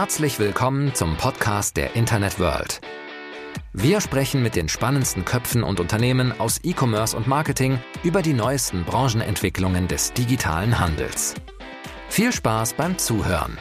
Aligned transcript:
Herzlich 0.00 0.38
willkommen 0.38 0.94
zum 0.94 1.18
Podcast 1.18 1.76
der 1.76 1.94
Internet 1.94 2.38
World. 2.40 2.80
Wir 3.74 4.00
sprechen 4.00 4.42
mit 4.42 4.56
den 4.56 4.70
spannendsten 4.70 5.26
Köpfen 5.26 5.62
und 5.62 5.78
Unternehmen 5.78 6.32
aus 6.40 6.58
E-Commerce 6.64 7.14
und 7.14 7.26
Marketing 7.26 7.78
über 8.02 8.22
die 8.22 8.32
neuesten 8.32 8.84
Branchenentwicklungen 8.84 9.88
des 9.88 10.14
digitalen 10.14 10.78
Handels. 10.78 11.34
Viel 12.08 12.32
Spaß 12.32 12.72
beim 12.72 12.96
Zuhören. 12.96 13.58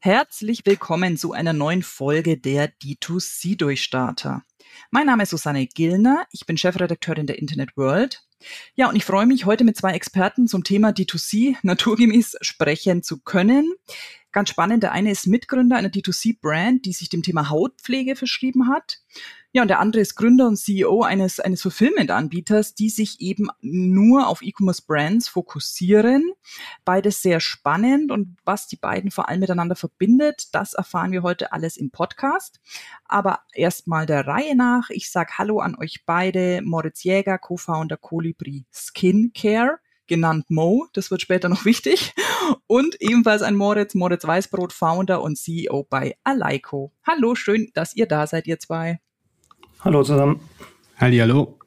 Herzlich 0.00 0.66
willkommen 0.66 1.16
zu 1.16 1.32
einer 1.32 1.52
neuen 1.52 1.84
Folge 1.84 2.36
der 2.36 2.68
D2C-Durchstarter. 2.68 4.42
Mein 4.90 5.06
Name 5.06 5.22
ist 5.22 5.30
Susanne 5.30 5.68
Gillner, 5.68 6.26
ich 6.32 6.46
bin 6.46 6.56
Chefredakteurin 6.56 7.28
der 7.28 7.38
Internet 7.38 7.76
World. 7.76 8.24
Ja, 8.74 8.88
und 8.88 8.96
ich 8.96 9.04
freue 9.04 9.26
mich, 9.26 9.44
heute 9.44 9.64
mit 9.64 9.76
zwei 9.76 9.92
Experten 9.92 10.48
zum 10.48 10.64
Thema 10.64 10.90
D2C 10.90 11.56
naturgemäß 11.62 12.36
sprechen 12.40 13.02
zu 13.02 13.20
können. 13.20 13.72
Ganz 14.32 14.50
spannend, 14.50 14.84
der 14.84 14.92
eine 14.92 15.10
ist 15.10 15.26
Mitgründer 15.26 15.76
einer 15.76 15.88
D2C-Brand, 15.88 16.84
die 16.84 16.92
sich 16.92 17.08
dem 17.08 17.22
Thema 17.22 17.50
Hautpflege 17.50 18.14
verschrieben 18.14 18.68
hat. 18.68 19.00
Ja, 19.52 19.62
und 19.62 19.68
der 19.68 19.80
andere 19.80 20.00
ist 20.00 20.14
Gründer 20.14 20.46
und 20.46 20.56
CEO 20.56 21.02
eines, 21.02 21.40
eines 21.40 21.62
Fulfillment-Anbieters, 21.62 22.76
die 22.76 22.90
sich 22.90 23.20
eben 23.20 23.48
nur 23.60 24.28
auf 24.28 24.42
E-Commerce-Brands 24.42 25.26
fokussieren. 25.26 26.30
Beides 26.84 27.20
sehr 27.22 27.40
spannend 27.40 28.12
und 28.12 28.36
was 28.44 28.68
die 28.68 28.76
beiden 28.76 29.10
vor 29.10 29.28
allem 29.28 29.40
miteinander 29.40 29.74
verbindet, 29.74 30.54
das 30.54 30.74
erfahren 30.74 31.10
wir 31.10 31.24
heute 31.24 31.52
alles 31.52 31.76
im 31.76 31.90
Podcast. 31.90 32.60
Aber 33.06 33.40
erstmal 33.52 34.06
der 34.06 34.28
Reihe 34.28 34.54
nach. 34.54 34.90
Ich 34.90 35.10
sage 35.10 35.32
Hallo 35.38 35.58
an 35.58 35.74
euch 35.74 36.04
beide, 36.06 36.60
Moritz 36.62 37.02
Jäger, 37.02 37.38
Co-Founder 37.38 37.96
Colibri 37.96 38.66
Skincare 38.72 39.80
genannt 40.10 40.50
Mo, 40.50 40.88
das 40.92 41.10
wird 41.10 41.22
später 41.22 41.48
noch 41.48 41.64
wichtig, 41.72 42.12
und 42.66 43.00
ebenfalls 43.00 43.40
ein 43.40 43.56
Moritz, 43.56 43.94
Moritz 43.94 44.26
Weißbrot, 44.26 44.74
Founder 44.74 45.22
und 45.22 45.38
CEO 45.38 45.86
bei 45.88 46.16
Aleiko. 46.24 46.92
Hallo, 47.06 47.34
schön, 47.34 47.70
dass 47.72 47.96
ihr 47.96 48.06
da 48.06 48.26
seid, 48.26 48.46
ihr 48.46 48.58
zwei. 48.58 49.00
Hallo 49.80 50.02
zusammen. 50.02 50.40
Halli, 50.98 51.16
hallo. 51.16 51.58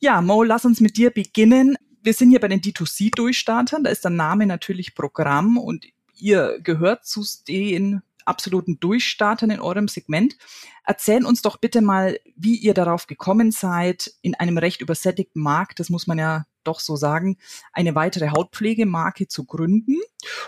Ja, 0.00 0.20
Mo, 0.20 0.42
lass 0.42 0.66
uns 0.66 0.80
mit 0.80 0.98
dir 0.98 1.10
beginnen. 1.10 1.76
Wir 2.02 2.12
sind 2.12 2.30
hier 2.30 2.40
bei 2.40 2.48
den 2.48 2.60
D2C-Durchstartern, 2.60 3.84
da 3.84 3.90
ist 3.90 4.04
der 4.04 4.10
Name 4.10 4.46
natürlich 4.46 4.94
Programm 4.94 5.56
und 5.56 5.86
ihr 6.16 6.58
gehört 6.60 7.06
zu 7.06 7.24
den 7.46 8.02
absoluten 8.28 8.78
Durchstartern 8.80 9.50
in 9.50 9.60
eurem 9.60 9.88
Segment. 9.88 10.36
Erzähl 10.84 11.24
uns 11.24 11.42
doch 11.42 11.56
bitte 11.56 11.80
mal, 11.80 12.18
wie 12.36 12.56
ihr 12.56 12.74
darauf 12.74 13.06
gekommen 13.06 13.50
seid, 13.50 14.12
in 14.22 14.34
einem 14.34 14.58
recht 14.58 14.80
übersättigten 14.80 15.42
Markt, 15.42 15.80
das 15.80 15.90
muss 15.90 16.06
man 16.06 16.18
ja 16.18 16.44
doch 16.64 16.80
so 16.80 16.96
sagen, 16.96 17.38
eine 17.72 17.94
weitere 17.94 18.30
Hautpflegemarke 18.30 19.26
zu 19.26 19.44
gründen. 19.44 19.96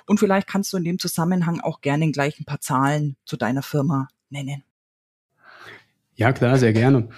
Und 0.06 0.20
vielleicht 0.20 0.46
kannst 0.46 0.72
du 0.72 0.76
in 0.76 0.84
dem 0.84 0.98
Zusammenhang 0.98 1.60
auch 1.60 1.80
gerne 1.80 2.10
gleich 2.12 2.38
ein 2.38 2.44
paar 2.44 2.60
Zahlen 2.60 3.16
zu 3.24 3.36
deiner 3.36 3.62
Firma 3.62 4.08
nennen. 4.28 4.62
Ja, 6.14 6.32
klar, 6.32 6.58
sehr 6.58 6.72
gerne. 6.72 7.08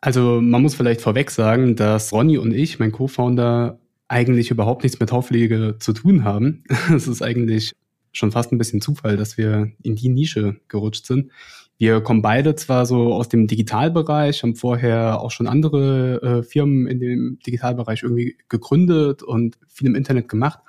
Also 0.00 0.40
man 0.40 0.62
muss 0.62 0.74
vielleicht 0.74 1.00
vorweg 1.00 1.30
sagen, 1.30 1.76
dass 1.76 2.12
Ronny 2.12 2.38
und 2.38 2.52
ich, 2.52 2.78
mein 2.78 2.92
Co-Founder, 2.92 3.78
eigentlich 4.06 4.50
überhaupt 4.50 4.82
nichts 4.82 5.00
mit 5.00 5.10
Hautpflege 5.10 5.76
zu 5.80 5.92
tun 5.92 6.24
haben. 6.24 6.62
Es 6.94 7.08
ist 7.08 7.22
eigentlich 7.22 7.72
schon 8.14 8.32
fast 8.32 8.52
ein 8.52 8.58
bisschen 8.58 8.80
Zufall, 8.80 9.16
dass 9.16 9.36
wir 9.36 9.72
in 9.82 9.96
die 9.96 10.08
Nische 10.08 10.56
gerutscht 10.68 11.04
sind. 11.04 11.30
Wir 11.76 12.00
kommen 12.00 12.22
beide 12.22 12.54
zwar 12.54 12.86
so 12.86 13.12
aus 13.12 13.28
dem 13.28 13.48
Digitalbereich, 13.48 14.42
haben 14.42 14.54
vorher 14.54 15.20
auch 15.20 15.32
schon 15.32 15.48
andere 15.48 16.22
äh, 16.22 16.42
Firmen 16.42 16.86
in 16.86 17.00
dem 17.00 17.38
Digitalbereich 17.44 18.04
irgendwie 18.04 18.36
gegründet 18.48 19.22
und 19.22 19.58
viel 19.68 19.88
im 19.88 19.96
Internet 19.96 20.28
gemacht, 20.28 20.60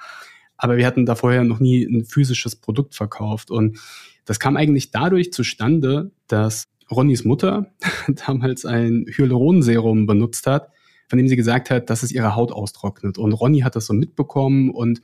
aber 0.57 0.77
wir 0.77 0.87
hatten 0.87 1.05
da 1.05 1.15
vorher 1.15 1.43
noch 1.43 1.59
nie 1.59 1.85
ein 1.85 2.05
physisches 2.05 2.55
Produkt 2.55 2.95
verkauft. 2.95 3.51
Und 3.51 3.79
das 4.25 4.39
kam 4.39 4.57
eigentlich 4.57 4.91
dadurch 4.91 5.31
zustande, 5.31 6.11
dass 6.27 6.67
Ronnys 6.89 7.23
Mutter 7.23 7.71
damals 8.25 8.65
ein 8.65 9.05
Hyaluronserum 9.07 10.07
benutzt 10.07 10.47
hat, 10.47 10.69
von 11.07 11.17
dem 11.17 11.27
sie 11.27 11.35
gesagt 11.35 11.69
hat, 11.69 11.89
dass 11.91 12.01
es 12.01 12.11
ihre 12.11 12.35
Haut 12.35 12.51
austrocknet. 12.51 13.19
Und 13.19 13.33
Ronny 13.33 13.59
hat 13.59 13.75
das 13.75 13.85
so 13.85 13.93
mitbekommen 13.93 14.71
und 14.71 15.03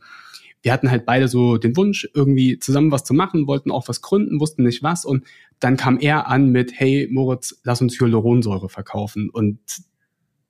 wir 0.62 0.72
hatten 0.72 0.92
halt 0.92 1.06
beide 1.06 1.28
so 1.28 1.58
den 1.58 1.76
Wunsch, 1.76 2.08
irgendwie 2.14 2.60
zusammen 2.60 2.92
was 2.92 3.04
zu 3.04 3.14
machen, 3.14 3.48
wollten 3.48 3.72
auch 3.72 3.88
was 3.88 4.02
gründen, 4.02 4.40
wussten 4.40 4.64
nicht 4.64 4.84
was. 4.84 5.06
Und 5.06 5.26
dann 5.60 5.78
kam 5.78 5.98
er 6.00 6.28
an 6.28 6.50
mit, 6.50 6.80
hey 6.80 7.08
Moritz, 7.12 7.60
lass 7.64 7.82
uns 7.82 8.00
Hyaluronsäure 8.00 8.70
verkaufen. 8.70 9.30
Und 9.30 9.60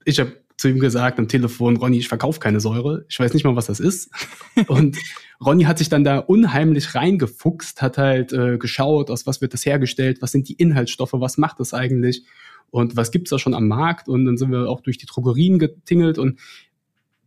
ich 0.04 0.20
habe 0.20 0.42
zu 0.58 0.70
ihm 0.70 0.80
gesagt 0.80 1.18
am 1.18 1.28
Telefon, 1.28 1.78
Ronny, 1.78 1.98
ich 1.98 2.08
verkaufe 2.08 2.40
keine 2.40 2.60
Säure. 2.60 3.06
Ich 3.10 3.20
weiß 3.20 3.34
nicht 3.34 3.44
mal, 3.44 3.56
was 3.56 3.66
das 3.66 3.80
ist. 3.80 4.12
und 4.68 4.98
Ronny 5.44 5.64
hat 5.64 5.80
sich 5.80 5.90
dann 5.90 6.04
da 6.04 6.20
unheimlich 6.20 6.94
reingefuchst, 6.94 7.82
hat 7.82 7.98
halt 7.98 8.32
äh, 8.32 8.58
geschaut, 8.58 9.10
aus 9.10 9.26
was 9.26 9.42
wird 9.42 9.54
das 9.54 9.66
hergestellt, 9.66 10.22
was 10.22 10.32
sind 10.32 10.48
die 10.50 10.54
Inhaltsstoffe, 10.54 11.14
was 11.14 11.38
macht 11.38 11.60
das 11.60 11.74
eigentlich 11.74 12.26
und 12.70 12.96
was 12.96 13.12
gibt's 13.12 13.32
da 13.32 13.40
schon 13.40 13.56
am 13.56 13.68
Markt. 13.68 14.08
Und 14.08 14.26
dann 14.26 14.38
sind 14.38 14.52
wir 14.52 14.70
auch 14.70 14.82
durch 14.82 14.98
die 14.98 15.08
Drogerien 15.08 15.58
getingelt 15.58 16.20
und 16.20 16.40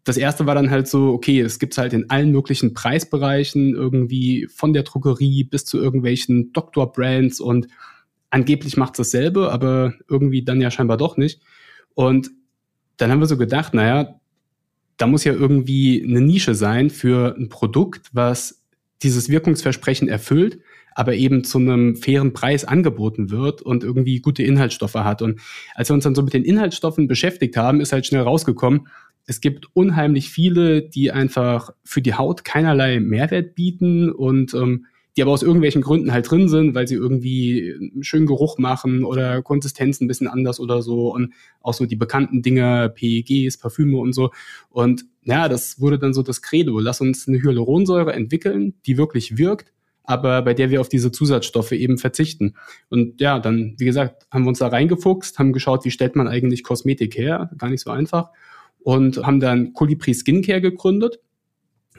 das 0.04 0.18
erste 0.18 0.46
war 0.46 0.54
dann 0.54 0.70
halt 0.70 0.86
so, 0.86 1.08
okay, 1.08 1.40
es 1.40 1.58
gibt's 1.58 1.78
halt 1.78 1.94
in 1.94 2.10
allen 2.10 2.30
möglichen 2.30 2.74
Preisbereichen, 2.74 3.74
irgendwie 3.74 4.46
von 4.54 4.74
der 4.74 4.82
Drogerie 4.82 5.44
bis 5.44 5.64
zu 5.64 5.78
irgendwelchen 5.78 6.52
Doktor-Brands 6.52 7.40
und 7.40 7.68
angeblich 8.30 8.76
macht's 8.76 8.98
dasselbe, 8.98 9.50
aber 9.50 9.94
irgendwie 10.08 10.44
dann 10.44 10.60
ja 10.60 10.70
scheinbar 10.70 10.98
doch 10.98 11.16
nicht. 11.16 11.40
Und 11.94 12.30
dann 12.98 13.10
haben 13.10 13.20
wir 13.20 13.26
so 13.26 13.38
gedacht, 13.38 13.72
naja, 13.72 14.20
da 14.98 15.06
muss 15.06 15.24
ja 15.24 15.32
irgendwie 15.32 16.04
eine 16.06 16.20
Nische 16.20 16.54
sein 16.54 16.90
für 16.90 17.34
ein 17.36 17.48
Produkt, 17.48 18.10
was 18.12 18.62
dieses 19.02 19.28
Wirkungsversprechen 19.28 20.08
erfüllt, 20.08 20.58
aber 20.94 21.14
eben 21.14 21.44
zu 21.44 21.58
einem 21.58 21.96
fairen 21.96 22.32
Preis 22.32 22.64
angeboten 22.64 23.30
wird 23.30 23.62
und 23.62 23.82
irgendwie 23.82 24.20
gute 24.20 24.42
Inhaltsstoffe 24.42 24.94
hat. 24.94 25.22
Und 25.22 25.40
als 25.74 25.90
wir 25.90 25.94
uns 25.94 26.04
dann 26.04 26.14
so 26.14 26.22
mit 26.22 26.34
den 26.34 26.44
Inhaltsstoffen 26.44 27.08
beschäftigt 27.08 27.56
haben, 27.56 27.80
ist 27.80 27.92
halt 27.92 28.06
schnell 28.06 28.22
rausgekommen, 28.22 28.88
es 29.26 29.40
gibt 29.40 29.68
unheimlich 29.74 30.30
viele, 30.30 30.82
die 30.82 31.10
einfach 31.10 31.70
für 31.82 32.02
die 32.02 32.14
Haut 32.14 32.44
keinerlei 32.44 33.00
Mehrwert 33.00 33.54
bieten 33.54 34.10
und 34.10 34.54
ähm, 34.54 34.86
die 35.16 35.22
aber 35.22 35.30
aus 35.30 35.42
irgendwelchen 35.42 35.82
Gründen 35.82 36.12
halt 36.12 36.28
drin 36.28 36.48
sind, 36.48 36.74
weil 36.74 36.88
sie 36.88 36.96
irgendwie 36.96 37.72
einen 37.72 38.02
schönen 38.02 38.26
Geruch 38.26 38.58
machen 38.58 39.04
oder 39.04 39.42
Konsistenz 39.42 40.00
ein 40.00 40.08
bisschen 40.08 40.26
anders 40.26 40.58
oder 40.58 40.82
so 40.82 41.14
und 41.14 41.32
auch 41.60 41.74
so 41.74 41.86
die 41.86 41.96
bekannten 41.96 42.42
Dinge, 42.42 42.92
PEGs, 42.94 43.58
Parfüme 43.58 43.98
und 43.98 44.12
so. 44.12 44.30
Und 44.70 45.04
ja, 45.22 45.48
das 45.48 45.80
wurde 45.80 45.98
dann 45.98 46.14
so 46.14 46.22
das 46.22 46.42
Credo. 46.42 46.80
Lass 46.80 47.00
uns 47.00 47.28
eine 47.28 47.40
Hyaluronsäure 47.40 48.12
entwickeln, 48.12 48.74
die 48.86 48.98
wirklich 48.98 49.38
wirkt, 49.38 49.72
aber 50.02 50.42
bei 50.42 50.52
der 50.52 50.70
wir 50.70 50.80
auf 50.80 50.88
diese 50.88 51.12
Zusatzstoffe 51.12 51.72
eben 51.72 51.96
verzichten. 51.96 52.54
Und 52.90 53.20
ja, 53.20 53.38
dann, 53.38 53.76
wie 53.78 53.84
gesagt, 53.84 54.26
haben 54.32 54.44
wir 54.44 54.48
uns 54.48 54.58
da 54.58 54.66
reingefuchst, 54.66 55.38
haben 55.38 55.52
geschaut, 55.52 55.84
wie 55.84 55.92
stellt 55.92 56.16
man 56.16 56.26
eigentlich 56.26 56.64
Kosmetik 56.64 57.16
her? 57.16 57.50
Gar 57.56 57.70
nicht 57.70 57.82
so 57.82 57.90
einfach. 57.90 58.30
Und 58.84 59.18
haben 59.18 59.40
dann 59.40 59.72
Colibri 59.72 60.14
Skincare 60.14 60.60
gegründet 60.60 61.18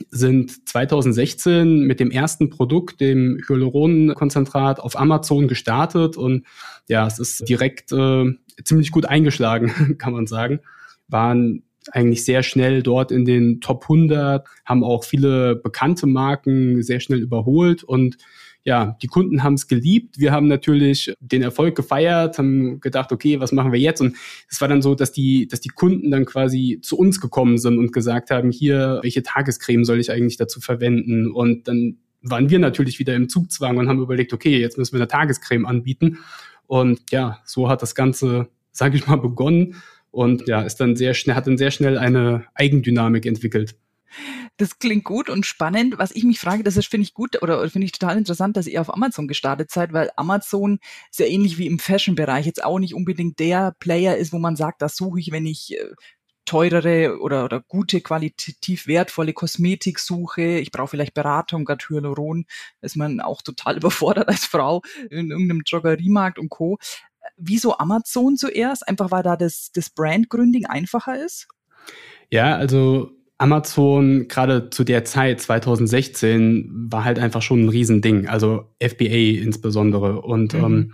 sind 0.10 0.68
2016 0.68 1.82
mit 1.82 2.00
dem 2.00 2.12
ersten 2.12 2.50
Produkt, 2.50 3.00
dem 3.00 3.40
Hyaluronkonzentrat, 3.48 4.80
auf 4.80 5.00
Amazon 5.00 5.48
gestartet 5.48 6.18
und 6.18 6.46
ja, 6.88 7.08
es 7.08 7.20
ist 7.20 7.48
direkt 7.48 7.92
äh, 7.92 8.26
ziemlich 8.64 8.92
gut 8.92 9.06
eingeschlagen, 9.06 9.96
kann 9.98 10.14
man 10.14 10.28
sagen. 10.28 10.60
Waren 11.08 11.64
eigentlich 11.92 12.26
sehr 12.26 12.44
schnell 12.44 12.82
dort 12.82 13.12
in 13.12 13.26
den 13.26 13.62
Top 13.62 13.84
100, 13.84 14.46
haben 14.66 14.84
auch 14.84 15.04
viele 15.04 15.56
bekannte 15.56 16.08
Marken 16.08 16.82
sehr 16.82 17.00
schnell 17.00 17.20
überholt 17.22 17.84
und 17.84 18.18
ja, 18.66 18.98
die 19.02 19.08
Kunden 19.08 19.44
haben 19.44 19.54
es 19.54 19.68
geliebt. 19.68 20.18
Wir 20.18 20.32
haben 20.32 20.48
natürlich 20.48 21.14
den 21.20 21.44
Erfolg 21.44 21.76
gefeiert, 21.76 22.40
haben 22.40 22.80
gedacht, 22.82 23.12
okay, 23.12 23.40
was 23.40 23.52
machen 23.52 23.72
wir 23.72 23.80
jetzt? 23.80 24.02
Und 24.02 24.16
es 24.50 24.60
war 24.60 24.68
dann 24.68 24.82
so, 24.82 24.96
dass 24.96 25.12
die, 25.12 25.48
dass 25.48 25.62
die 25.62 25.70
Kunden 25.70 26.10
dann 26.10 26.26
quasi 26.26 26.80
zu 26.82 26.98
uns 26.98 27.22
gekommen 27.22 27.60
sind 27.60 27.78
und 27.78 27.94
gesagt 27.94 28.32
haben, 28.32 28.50
hier, 28.50 29.00
welche 29.04 29.22
Tagescreme 29.22 29.86
soll 29.86 30.00
ich 30.00 30.12
eigentlich 30.12 30.38
dazu 30.38 30.60
verwenden? 30.60 31.32
Und 31.32 31.68
dann 31.68 32.00
waren 32.24 32.50
wir 32.50 32.58
natürlich 32.58 32.98
wieder 32.98 33.16
im 33.16 33.30
Zugzwang 33.30 33.78
und 33.78 33.88
haben 33.88 34.02
überlegt, 34.02 34.34
okay, 34.34 34.58
jetzt 34.58 34.80
müssen 34.80 34.94
wir 34.94 35.00
eine 35.00 35.08
Tagescreme 35.08 35.68
anbieten. 35.68 36.18
Und 36.66 37.12
ja, 37.12 37.42
so 37.46 37.70
hat 37.70 37.84
das 37.84 37.94
Ganze, 37.94 38.48
sage 38.72 38.98
ich 38.98 39.06
mal, 39.06 39.18
begonnen 39.18 39.76
und 40.10 40.48
ja, 40.48 40.64
ist 40.64 40.78
dann 40.78 40.96
sehr 40.96 41.14
schnell, 41.14 41.36
hat 41.36 41.46
dann 41.46 41.60
sehr 41.60 41.70
schnell 41.70 42.00
eine 42.00 42.46
Eigendynamik 42.56 43.28
entwickelt. 43.28 43.76
Das 44.58 44.80
klingt 44.80 45.04
gut 45.04 45.30
und 45.30 45.46
spannend. 45.46 45.98
Was 45.98 46.12
ich 46.12 46.24
mich 46.24 46.40
frage, 46.40 46.64
das 46.64 46.84
finde 46.86 47.04
ich 47.04 47.14
gut 47.14 47.42
oder 47.42 47.70
finde 47.70 47.86
ich 47.86 47.92
total 47.92 48.18
interessant, 48.18 48.56
dass 48.56 48.68
ihr 48.68 48.80
auf 48.80 48.94
Amazon 48.94 49.28
gestartet 49.28 49.70
seid, 49.70 49.92
weil 49.92 50.12
Amazon 50.16 50.80
sehr 51.12 51.30
ähnlich 51.30 51.58
wie 51.58 51.68
im 51.68 51.78
Fashion-Bereich 51.78 52.46
jetzt 52.46 52.64
auch 52.64 52.80
nicht 52.80 52.94
unbedingt 52.94 53.40
der 53.40 53.76
Player 53.80 54.16
ist, 54.16 54.32
wo 54.32 54.40
man 54.40 54.56
sagt, 54.56 54.82
das 54.82 54.96
suche 54.96 55.20
ich, 55.20 55.32
wenn 55.32 55.46
ich 55.46 55.78
äh, 55.78 55.94
teurere 56.46 57.20
oder, 57.20 57.44
oder 57.44 57.62
gute, 57.68 58.02
qualitativ 58.02 58.88
wertvolle 58.88 59.34
Kosmetik 59.34 60.00
suche. 60.00 60.60
Ich 60.60 60.72
brauche 60.72 60.90
vielleicht 60.90 61.14
Beratung, 61.14 61.66
gerade 61.66 61.84
Hyaluron, 61.90 62.46
ist 62.82 62.96
man 62.96 63.20
auch 63.20 63.42
total 63.42 63.78
überfordert 63.78 64.30
als 64.30 64.46
Frau 64.46 64.82
in 65.10 65.32
irgendeinem 65.32 65.64
Drogeriemarkt 65.64 66.40
und 66.40 66.50
Co. 66.50 66.78
Wieso 67.36 67.78
Amazon 67.78 68.38
zuerst? 68.38 68.88
Einfach 68.88 69.12
weil 69.12 69.24
da 69.24 69.36
das, 69.36 69.72
das 69.74 69.90
Brand-Gründing 69.90 70.68
einfacher 70.68 71.24
ist? 71.24 71.48
Ja, 72.30 72.56
also 72.56 73.15
Amazon 73.38 74.28
gerade 74.28 74.70
zu 74.70 74.84
der 74.84 75.04
Zeit 75.04 75.42
2016 75.42 76.88
war 76.90 77.04
halt 77.04 77.20
einfach 77.20 77.42
schon 77.42 77.66
ein 77.66 77.70
Riesending, 77.70 78.28
also 78.28 78.72
FBA 78.82 79.42
insbesondere. 79.42 80.22
Und 80.22 80.54
mhm. 80.54 80.64
ähm, 80.64 80.94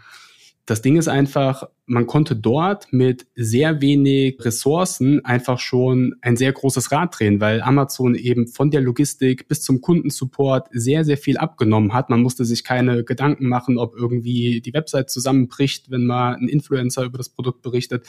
das 0.66 0.82
Ding 0.82 0.96
ist 0.98 1.08
einfach, 1.08 1.64
man 1.86 2.08
konnte 2.08 2.36
dort 2.36 2.94
mit 2.94 3.28
sehr 3.36 3.82
wenig 3.82 4.38
Ressourcen 4.40 5.24
einfach 5.26 5.60
schon 5.60 6.16
ein 6.22 6.38
sehr 6.38 6.54
großes 6.54 6.92
Rad 6.92 7.20
drehen, 7.20 7.42
weil 7.42 7.62
Amazon 7.62 8.16
eben 8.16 8.48
von 8.48 8.72
der 8.72 8.82
Logistik 8.82 9.48
bis 9.48 9.62
zum 9.62 9.82
Kundensupport 9.82 10.70
sehr, 10.72 11.04
sehr 11.04 11.18
viel 11.18 11.38
abgenommen 11.38 11.94
hat. 11.94 12.10
Man 12.10 12.22
musste 12.22 12.46
sich 12.46 12.64
keine 12.64 13.04
Gedanken 13.04 13.48
machen, 13.50 13.78
ob 13.78 13.96
irgendwie 13.96 14.62
die 14.62 14.74
Website 14.74 15.10
zusammenbricht, 15.10 15.92
wenn 15.92 16.06
mal 16.06 16.36
ein 16.36 16.48
Influencer 16.48 17.04
über 17.04 17.18
das 17.18 17.30
Produkt 17.30 17.62
berichtet. 17.62 18.08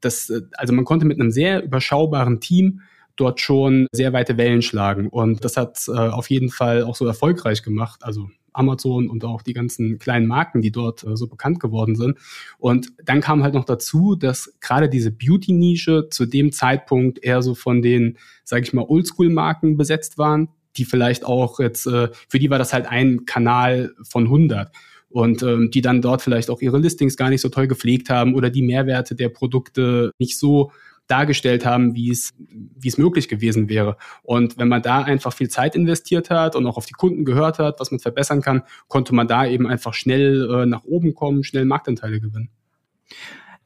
Das, 0.00 0.28
äh, 0.28 0.42
also 0.58 0.72
man 0.72 0.84
konnte 0.84 1.06
mit 1.06 1.18
einem 1.18 1.30
sehr 1.30 1.64
überschaubaren 1.64 2.40
Team 2.40 2.82
dort 3.16 3.40
schon 3.40 3.86
sehr 3.92 4.12
weite 4.12 4.36
Wellen 4.36 4.62
schlagen. 4.62 5.08
Und 5.08 5.44
das 5.44 5.56
hat 5.56 5.84
äh, 5.88 5.92
auf 5.92 6.30
jeden 6.30 6.50
Fall 6.50 6.84
auch 6.84 6.96
so 6.96 7.06
erfolgreich 7.06 7.62
gemacht. 7.62 8.00
Also 8.02 8.28
Amazon 8.52 9.08
und 9.08 9.24
auch 9.24 9.42
die 9.42 9.52
ganzen 9.52 9.98
kleinen 9.98 10.26
Marken, 10.26 10.62
die 10.62 10.72
dort 10.72 11.04
äh, 11.04 11.16
so 11.16 11.26
bekannt 11.26 11.60
geworden 11.60 11.96
sind. 11.96 12.18
Und 12.58 12.92
dann 13.04 13.20
kam 13.20 13.42
halt 13.42 13.54
noch 13.54 13.64
dazu, 13.64 14.14
dass 14.14 14.54
gerade 14.60 14.88
diese 14.88 15.10
Beauty-Nische 15.10 16.08
zu 16.10 16.26
dem 16.26 16.52
Zeitpunkt 16.52 17.22
eher 17.22 17.42
so 17.42 17.54
von 17.54 17.82
den, 17.82 18.18
sage 18.44 18.62
ich 18.62 18.72
mal, 18.72 18.84
Oldschool-Marken 18.86 19.76
besetzt 19.76 20.18
waren, 20.18 20.48
die 20.76 20.84
vielleicht 20.84 21.24
auch 21.24 21.60
jetzt, 21.60 21.86
äh, 21.86 22.08
für 22.28 22.38
die 22.38 22.50
war 22.50 22.58
das 22.58 22.72
halt 22.72 22.86
ein 22.86 23.24
Kanal 23.24 23.94
von 24.08 24.24
100 24.24 24.70
und 25.10 25.42
ähm, 25.42 25.70
die 25.70 25.82
dann 25.82 26.00
dort 26.00 26.22
vielleicht 26.22 26.48
auch 26.48 26.62
ihre 26.62 26.78
Listings 26.78 27.16
gar 27.16 27.28
nicht 27.28 27.42
so 27.42 27.50
toll 27.50 27.66
gepflegt 27.66 28.08
haben 28.08 28.34
oder 28.34 28.48
die 28.48 28.62
Mehrwerte 28.62 29.14
der 29.14 29.28
Produkte 29.28 30.10
nicht 30.18 30.38
so 30.38 30.72
dargestellt 31.12 31.66
haben, 31.66 31.94
wie 31.94 32.10
es, 32.10 32.32
wie 32.38 32.88
es 32.88 32.96
möglich 32.96 33.28
gewesen 33.28 33.68
wäre. 33.68 33.98
Und 34.22 34.56
wenn 34.56 34.68
man 34.68 34.80
da 34.80 35.02
einfach 35.02 35.34
viel 35.34 35.50
Zeit 35.50 35.76
investiert 35.76 36.30
hat 36.30 36.56
und 36.56 36.66
auch 36.66 36.78
auf 36.78 36.86
die 36.86 36.94
Kunden 36.94 37.26
gehört 37.26 37.58
hat, 37.58 37.80
was 37.80 37.90
man 37.90 38.00
verbessern 38.00 38.40
kann, 38.40 38.62
konnte 38.88 39.14
man 39.14 39.28
da 39.28 39.46
eben 39.46 39.66
einfach 39.66 39.92
schnell 39.92 40.50
äh, 40.50 40.66
nach 40.66 40.84
oben 40.84 41.14
kommen, 41.14 41.44
schnell 41.44 41.66
Marktanteile 41.66 42.18
gewinnen. 42.18 42.48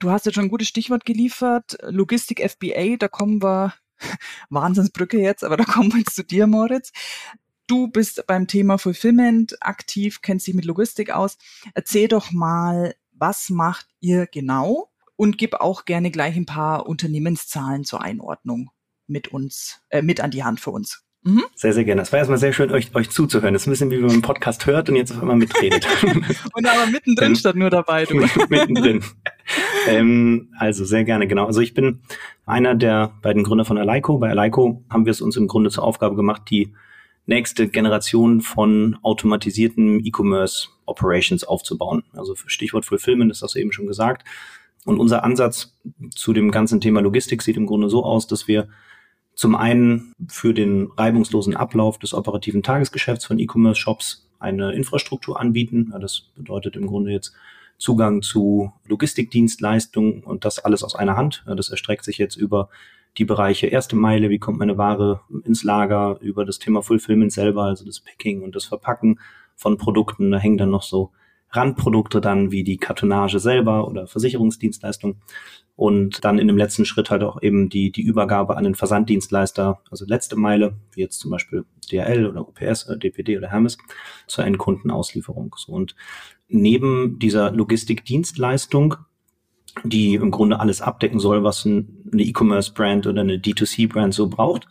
Du 0.00 0.10
hast 0.10 0.26
ja 0.26 0.32
schon 0.32 0.46
ein 0.46 0.50
gutes 0.50 0.66
Stichwort 0.66 1.04
geliefert. 1.04 1.78
Logistik 1.82 2.42
FBA, 2.42 2.96
da 2.98 3.06
kommen 3.06 3.40
wir, 3.40 3.72
Wahnsinnsbrücke 4.50 5.18
jetzt, 5.18 5.44
aber 5.44 5.56
da 5.56 5.64
kommen 5.64 5.92
wir 5.92 6.00
jetzt 6.00 6.16
zu 6.16 6.24
dir, 6.24 6.48
Moritz. 6.48 6.90
Du 7.68 7.86
bist 7.88 8.24
beim 8.26 8.48
Thema 8.48 8.76
Fulfillment 8.78 9.56
aktiv, 9.60 10.20
kennst 10.20 10.48
dich 10.48 10.54
mit 10.54 10.64
Logistik 10.64 11.10
aus. 11.10 11.38
Erzähl 11.74 12.08
doch 12.08 12.32
mal, 12.32 12.94
was 13.12 13.50
macht 13.50 13.86
ihr 14.00 14.26
genau 14.26 14.90
und 15.16 15.38
gib 15.38 15.54
auch 15.54 15.84
gerne 15.84 16.10
gleich 16.10 16.36
ein 16.36 16.46
paar 16.46 16.86
Unternehmenszahlen 16.86 17.84
zur 17.84 18.02
Einordnung 18.02 18.70
mit 19.06 19.28
uns, 19.28 19.80
äh, 19.88 20.02
mit 20.02 20.20
an 20.20 20.30
die 20.30 20.44
Hand 20.44 20.60
für 20.60 20.70
uns. 20.70 21.06
Mhm. 21.26 21.42
Sehr, 21.56 21.72
sehr 21.72 21.84
gerne. 21.84 22.02
Es 22.02 22.12
war 22.12 22.20
erstmal 22.20 22.38
sehr 22.38 22.52
schön, 22.52 22.70
euch, 22.70 22.94
euch 22.94 23.10
zuzuhören. 23.10 23.52
Das 23.52 23.62
ist 23.62 23.66
ein 23.66 23.70
bisschen 23.70 23.90
wie 23.90 23.96
wenn 23.96 24.02
man 24.02 24.12
einen 24.12 24.22
Podcast 24.22 24.64
hört 24.66 24.88
und 24.88 24.94
jetzt 24.94 25.10
auf 25.10 25.20
einmal 25.20 25.36
mitredet. 25.36 25.84
und 26.54 26.66
aber 26.66 26.86
mittendrin 26.88 27.34
statt 27.34 27.56
nur 27.56 27.68
dabei. 27.68 28.04
Du. 28.04 28.14
mittendrin. 28.48 29.02
ähm, 29.88 30.52
also 30.56 30.84
sehr 30.84 31.02
gerne, 31.02 31.26
genau. 31.26 31.46
Also 31.46 31.60
ich 31.60 31.74
bin 31.74 32.00
einer 32.44 32.76
der 32.76 33.12
beiden 33.22 33.42
Gründer 33.42 33.64
von 33.64 33.76
Aleiko. 33.76 34.18
Bei 34.18 34.30
Aleiko 34.30 34.84
haben 34.88 35.04
wir 35.04 35.10
es 35.10 35.20
uns 35.20 35.36
im 35.36 35.48
Grunde 35.48 35.70
zur 35.70 35.82
Aufgabe 35.82 36.14
gemacht, 36.14 36.42
die 36.48 36.72
nächste 37.26 37.66
Generation 37.66 38.40
von 38.40 38.96
automatisierten 39.02 40.06
E-Commerce 40.06 40.68
Operations 40.84 41.42
aufzubauen. 41.42 42.04
Also 42.12 42.36
für 42.36 42.50
Stichwort 42.50 42.84
Fulfillment 42.84 43.32
ist 43.32 43.42
das 43.42 43.56
eben 43.56 43.72
schon 43.72 43.88
gesagt. 43.88 44.24
Und 44.86 45.00
unser 45.00 45.24
Ansatz 45.24 45.74
zu 46.14 46.32
dem 46.32 46.52
ganzen 46.52 46.80
Thema 46.80 47.02
Logistik 47.02 47.42
sieht 47.42 47.56
im 47.56 47.66
Grunde 47.66 47.90
so 47.90 48.04
aus, 48.04 48.28
dass 48.28 48.46
wir 48.46 48.68
zum 49.34 49.56
einen 49.56 50.14
für 50.28 50.54
den 50.54 50.88
reibungslosen 50.96 51.56
Ablauf 51.56 51.98
des 51.98 52.14
operativen 52.14 52.62
Tagesgeschäfts 52.62 53.26
von 53.26 53.38
E-Commerce-Shops 53.38 54.28
eine 54.38 54.72
Infrastruktur 54.72 55.40
anbieten. 55.40 55.92
Das 56.00 56.30
bedeutet 56.36 56.76
im 56.76 56.86
Grunde 56.86 57.10
jetzt 57.10 57.34
Zugang 57.78 58.22
zu 58.22 58.72
Logistikdienstleistungen 58.86 60.22
und 60.22 60.44
das 60.44 60.60
alles 60.60 60.84
aus 60.84 60.94
einer 60.94 61.16
Hand. 61.16 61.44
Das 61.46 61.68
erstreckt 61.68 62.04
sich 62.04 62.16
jetzt 62.16 62.36
über 62.36 62.70
die 63.18 63.24
Bereiche 63.24 63.66
erste 63.66 63.96
Meile, 63.96 64.30
wie 64.30 64.38
kommt 64.38 64.58
meine 64.58 64.78
Ware 64.78 65.20
ins 65.44 65.64
Lager, 65.64 66.18
über 66.20 66.44
das 66.44 66.60
Thema 66.60 66.82
Fulfillment 66.82 67.32
selber, 67.32 67.64
also 67.64 67.84
das 67.84 67.98
Picking 67.98 68.42
und 68.42 68.54
das 68.54 68.66
Verpacken 68.66 69.18
von 69.56 69.78
Produkten. 69.78 70.30
Da 70.30 70.38
hängen 70.38 70.58
dann 70.58 70.70
noch 70.70 70.84
so 70.84 71.10
Randprodukte 71.50 72.20
dann 72.20 72.50
wie 72.50 72.64
die 72.64 72.76
Kartonage 72.76 73.38
selber 73.38 73.88
oder 73.88 74.06
Versicherungsdienstleistung 74.06 75.16
und 75.76 76.24
dann 76.24 76.38
in 76.38 76.48
dem 76.48 76.56
letzten 76.56 76.86
Schritt 76.86 77.10
halt 77.10 77.22
auch 77.22 77.42
eben 77.42 77.68
die, 77.68 77.92
die 77.92 78.02
Übergabe 78.02 78.56
an 78.56 78.64
den 78.64 78.74
Versanddienstleister, 78.74 79.82
also 79.90 80.06
letzte 80.06 80.34
Meile, 80.34 80.76
wie 80.92 81.02
jetzt 81.02 81.20
zum 81.20 81.30
Beispiel 81.30 81.66
DRL 81.90 82.26
oder 82.26 82.48
UPS, 82.48 82.88
oder 82.88 82.96
DPD 82.96 83.36
oder 83.36 83.50
Hermes, 83.50 83.76
zur 84.26 84.44
Endkundenauslieferung. 84.44 85.54
So, 85.58 85.72
und 85.72 85.94
neben 86.48 87.18
dieser 87.18 87.50
Logistikdienstleistung, 87.50 88.96
die 89.84 90.14
im 90.14 90.30
Grunde 90.30 90.60
alles 90.60 90.80
abdecken 90.80 91.20
soll, 91.20 91.44
was 91.44 91.66
eine 91.66 91.84
E-Commerce-Brand 92.12 93.06
oder 93.06 93.20
eine 93.20 93.36
D2C-Brand 93.36 94.14
so 94.14 94.28
braucht, 94.28 94.66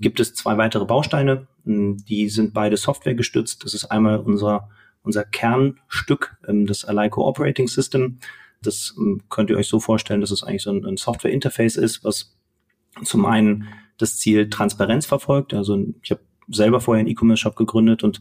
gibt 0.00 0.20
es 0.20 0.34
zwei 0.34 0.58
weitere 0.58 0.84
Bausteine. 0.84 1.48
Die 1.64 2.28
sind 2.28 2.52
beide 2.52 2.76
Software 2.76 3.14
gestützt. 3.14 3.64
Das 3.64 3.72
ist 3.72 3.86
einmal 3.86 4.18
unser 4.18 4.68
unser 5.02 5.24
Kernstück, 5.24 6.36
ähm, 6.46 6.66
das 6.66 6.84
Alico 6.84 7.26
Operating 7.26 7.68
System. 7.68 8.18
Das 8.62 8.94
ähm, 8.98 9.22
könnt 9.28 9.50
ihr 9.50 9.56
euch 9.56 9.68
so 9.68 9.80
vorstellen, 9.80 10.20
dass 10.20 10.30
es 10.30 10.42
eigentlich 10.42 10.62
so 10.62 10.70
ein, 10.70 10.84
ein 10.84 10.96
Software-Interface 10.96 11.76
ist, 11.76 12.04
was 12.04 12.36
zum 13.04 13.26
einen 13.26 13.68
das 13.98 14.18
Ziel 14.18 14.50
Transparenz 14.50 15.06
verfolgt. 15.06 15.54
Also 15.54 15.84
ich 16.02 16.10
habe 16.10 16.20
selber 16.48 16.80
vorher 16.80 17.00
einen 17.00 17.08
E-Commerce-Shop 17.08 17.56
gegründet 17.56 18.02
und 18.02 18.20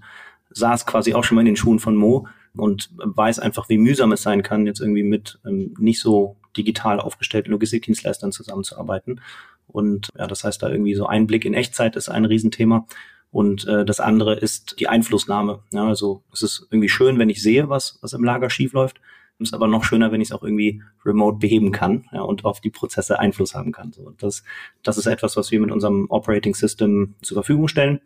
saß 0.50 0.86
quasi 0.86 1.14
auch 1.14 1.24
schon 1.24 1.36
mal 1.36 1.42
in 1.42 1.48
den 1.48 1.56
Schuhen 1.56 1.80
von 1.80 1.96
Mo 1.96 2.28
und 2.56 2.90
weiß 2.96 3.40
einfach, 3.40 3.70
wie 3.70 3.78
mühsam 3.78 4.12
es 4.12 4.22
sein 4.22 4.44
kann, 4.44 4.68
jetzt 4.68 4.82
irgendwie 4.82 5.04
mit 5.04 5.40
ähm, 5.46 5.74
nicht 5.80 6.02
so 6.02 6.38
digital 6.58 7.00
aufgestellten 7.00 7.52
Logistikdienstleistern 7.52 8.32
zusammenzuarbeiten. 8.32 9.22
Und 9.68 10.10
ja, 10.18 10.28
das 10.28 10.44
heißt, 10.44 10.62
da 10.62 10.70
irgendwie 10.70 10.96
so 10.96 11.06
ein 11.06 11.28
Blick 11.28 11.46
in 11.46 11.54
Echtzeit 11.54 11.96
ist 11.96 12.10
ein 12.10 12.26
Riesenthema. 12.26 12.86
Und 13.32 13.66
äh, 13.66 13.86
das 13.86 14.00
andere 14.00 14.36
ist 14.36 14.80
die 14.80 14.88
Einflussnahme. 14.88 15.64
Ja, 15.72 15.88
also 15.88 16.24
es 16.34 16.42
ist 16.42 16.68
irgendwie 16.70 16.90
schön, 16.90 17.18
wenn 17.18 17.30
ich 17.30 17.42
sehe, 17.42 17.70
was, 17.70 17.98
was 18.02 18.14
im 18.14 18.24
Lager 18.24 18.50
schief 18.50 18.74
läuft. 18.74 19.00
Es 19.40 19.50
ist 19.50 19.54
aber 19.54 19.68
noch 19.68 19.84
schöner, 19.84 20.12
wenn 20.12 20.22
ich 20.22 20.28
es 20.28 20.32
auch 20.34 20.44
irgendwie 20.44 20.84
remote 21.06 21.40
beheben 21.40 21.72
kann 21.72 22.06
ja, 22.12 22.22
und 22.22 22.46
auf 22.46 22.62
die 22.62 22.70
Prozesse 22.70 23.20
Einfluss 23.20 23.56
haben 23.56 23.72
kann. 23.72 23.92
So, 23.92 24.12
das, 24.20 24.44
das 24.84 24.98
ist 24.98 25.08
etwas, 25.08 25.36
was 25.36 25.50
wir 25.50 25.60
mit 25.60 25.72
unserem 25.72 26.06
Operating 26.10 26.54
System 26.54 27.16
zur 27.22 27.36
Verfügung 27.36 27.68
stellen. 27.68 28.02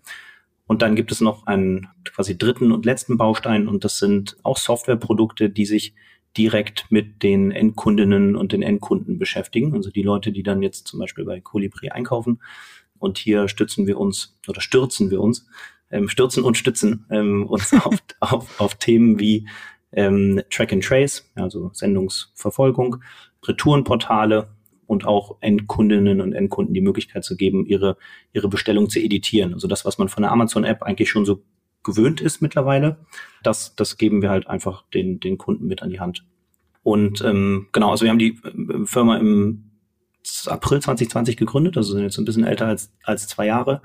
Und 0.68 0.82
dann 0.82 0.96
gibt 0.96 1.12
es 1.12 1.22
noch 1.22 1.46
einen 1.46 1.88
quasi 2.06 2.38
dritten 2.38 2.72
und 2.72 2.86
letzten 2.86 3.18
Baustein 3.18 3.68
und 3.68 3.84
das 3.84 4.00
sind 4.00 4.38
auch 4.44 4.58
Softwareprodukte, 4.58 5.50
die 5.50 5.66
sich 5.66 5.94
direkt 6.38 6.88
mit 6.90 7.24
den 7.24 7.52
Endkundinnen 7.52 8.36
und 8.36 8.52
den 8.52 8.62
Endkunden 8.62 9.20
beschäftigen. 9.20 9.74
Also 9.74 9.90
die 9.90 10.02
Leute, 10.02 10.32
die 10.32 10.44
dann 10.44 10.62
jetzt 10.62 10.88
zum 10.88 11.00
Beispiel 11.00 11.26
bei 11.26 11.40
Colibri 11.40 11.90
einkaufen, 11.90 12.40
und 13.06 13.20
hier 13.20 13.48
stützen 13.48 13.88
wir 13.88 14.00
uns 14.00 14.38
oder 14.48 14.60
stürzen 14.60 15.12
wir 15.12 15.22
uns, 15.22 15.48
ähm, 15.92 16.10
stürzen 16.10 16.44
und 16.44 16.58
stützen 16.58 17.06
ähm, 17.12 17.46
uns 17.48 17.72
auf, 17.74 17.96
auf, 18.20 18.60
auf 18.60 18.76
Themen 18.76 19.20
wie 19.20 19.48
ähm, 19.92 20.42
Track 20.50 20.74
and 20.74 20.84
Trace, 20.84 21.32
also 21.36 21.70
Sendungsverfolgung, 21.72 22.98
Retourenportale 23.48 24.50
und 24.88 25.06
auch 25.06 25.38
Endkundinnen 25.42 26.20
und 26.20 26.34
Endkunden 26.34 26.74
die 26.74 26.82
Möglichkeit 26.82 27.24
zu 27.24 27.38
geben, 27.38 27.66
ihre, 27.66 27.98
ihre 28.34 28.50
Bestellung 28.50 28.90
zu 28.90 29.00
editieren. 29.00 29.54
Also 29.54 29.68
das, 29.68 29.86
was 29.86 29.98
man 29.98 30.10
von 30.10 30.24
der 30.24 30.32
Amazon-App 30.32 30.84
eigentlich 30.84 31.10
schon 31.10 31.26
so 31.26 31.44
gewöhnt 31.84 32.22
ist 32.22 32.42
mittlerweile, 32.42 32.98
das, 33.44 33.76
das 33.76 33.98
geben 33.98 34.22
wir 34.22 34.32
halt 34.32 34.48
einfach 34.48 34.84
den, 34.94 35.20
den 35.20 35.38
Kunden 35.38 35.68
mit 35.68 35.82
an 35.84 35.92
die 35.92 36.00
Hand. 36.00 36.26
Und 36.84 37.24
ähm, 37.24 37.68
genau, 37.72 37.92
also 37.92 38.04
wir 38.04 38.12
haben 38.12 38.20
die 38.20 38.40
äh, 38.44 38.86
Firma 38.86 39.18
im 39.18 39.65
April 40.48 40.82
2020 40.82 41.38
gegründet, 41.38 41.78
also 41.78 41.94
sind 41.94 42.04
jetzt 42.04 42.18
ein 42.18 42.26
bisschen 42.26 42.46
älter 42.46 42.68
als, 42.68 42.92
als 43.04 43.28
zwei 43.28 43.46
Jahre, 43.46 43.82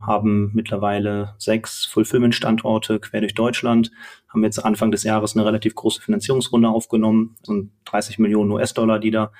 haben 0.00 0.50
mittlerweile 0.54 1.34
sechs 1.38 1.84
Fulfillment-Standorte 1.86 3.00
quer 3.00 3.20
durch 3.20 3.34
Deutschland, 3.34 3.90
haben 4.28 4.44
jetzt 4.44 4.58
Anfang 4.58 4.90
des 4.90 5.04
Jahres 5.04 5.36
eine 5.36 5.46
relativ 5.46 5.74
große 5.74 6.02
Finanzierungsrunde 6.02 6.68
aufgenommen, 6.68 7.36
sind 7.42 7.70
30 7.86 8.18
Millionen 8.18 8.50
US-Dollar, 8.50 8.98
die 8.98 9.10
da 9.10 9.32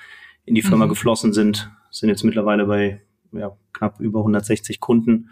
in 0.45 0.55
die 0.55 0.61
Firma 0.61 0.85
mhm. 0.85 0.89
geflossen 0.89 1.33
sind, 1.33 1.69
sind 1.91 2.09
jetzt 2.09 2.23
mittlerweile 2.23 2.65
bei 2.65 3.01
ja, 3.33 3.55
knapp 3.73 3.99
über 3.99 4.19
160 4.19 4.79
Kunden 4.79 5.29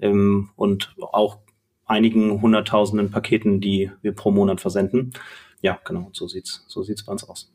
ähm, 0.00 0.50
und 0.56 0.94
auch 1.00 1.38
einigen 1.84 2.40
hunderttausenden 2.40 3.10
Paketen, 3.10 3.60
die 3.60 3.90
wir 4.00 4.12
pro 4.12 4.30
Monat 4.30 4.60
versenden. 4.60 5.12
Ja, 5.60 5.78
genau, 5.84 6.10
so 6.12 6.28
sieht's, 6.28 6.64
so 6.68 6.82
sieht's 6.82 7.04
bei 7.04 7.12
uns 7.12 7.24
aus. 7.24 7.52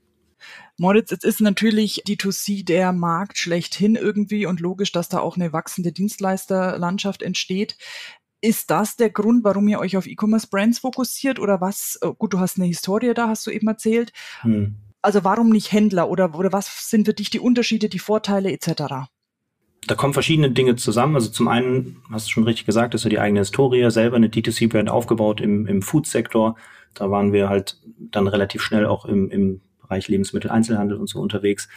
Moritz, 0.77 1.11
jetzt 1.11 1.25
ist 1.25 1.41
natürlich 1.41 2.03
D2C 2.07 2.65
der 2.65 2.93
Markt 2.93 3.37
schlechthin 3.37 3.95
irgendwie 3.95 4.45
und 4.45 4.59
logisch, 4.59 4.91
dass 4.91 5.09
da 5.09 5.19
auch 5.19 5.35
eine 5.35 5.53
wachsende 5.53 5.91
Dienstleisterlandschaft 5.91 7.21
entsteht. 7.21 7.77
Ist 8.41 8.69
das 8.69 8.95
der 8.95 9.09
Grund, 9.09 9.43
warum 9.43 9.67
ihr 9.67 9.79
euch 9.79 9.97
auf 9.97 10.05
E-Commerce-Brands 10.05 10.79
fokussiert 10.79 11.39
oder 11.39 11.59
was? 11.59 11.97
Oh, 12.01 12.13
gut, 12.13 12.33
du 12.33 12.39
hast 12.39 12.57
eine 12.57 12.67
Historie 12.67 13.13
da, 13.13 13.27
hast 13.27 13.47
du 13.47 13.51
eben 13.51 13.67
erzählt. 13.67 14.13
Hm. 14.41 14.75
Also 15.01 15.23
warum 15.23 15.49
nicht 15.49 15.71
Händler 15.71 16.09
oder, 16.09 16.37
oder 16.37 16.51
was 16.53 16.89
sind 16.89 17.05
für 17.05 17.13
dich 17.13 17.29
die 17.29 17.39
Unterschiede, 17.39 17.89
die 17.89 17.99
Vorteile 17.99 18.51
etc.? 18.51 19.07
da 19.87 19.95
kommen 19.95 20.13
verschiedene 20.13 20.51
Dinge 20.51 20.75
zusammen. 20.75 21.15
Also 21.15 21.29
zum 21.29 21.47
einen, 21.47 21.97
hast 22.11 22.27
du 22.27 22.31
schon 22.31 22.43
richtig 22.43 22.65
gesagt, 22.65 22.93
ist 22.93 23.01
so 23.01 23.09
die 23.09 23.19
eigene 23.19 23.39
Historie, 23.39 23.89
selber 23.89 24.17
eine 24.17 24.27
D2C-Brand 24.27 24.89
aufgebaut 24.89 25.41
im, 25.41 25.65
im 25.65 25.81
Food-Sektor. 25.81 26.57
Da 26.93 27.09
waren 27.09 27.31
wir 27.31 27.49
halt 27.49 27.79
dann 27.97 28.27
relativ 28.27 28.61
schnell 28.61 28.85
auch 28.85 29.05
im, 29.05 29.29
im 29.29 29.61
Bereich 29.87 30.07
Lebensmittel-Einzelhandel 30.07 30.97
und 30.97 31.07
so 31.07 31.19
unterwegs. 31.19 31.67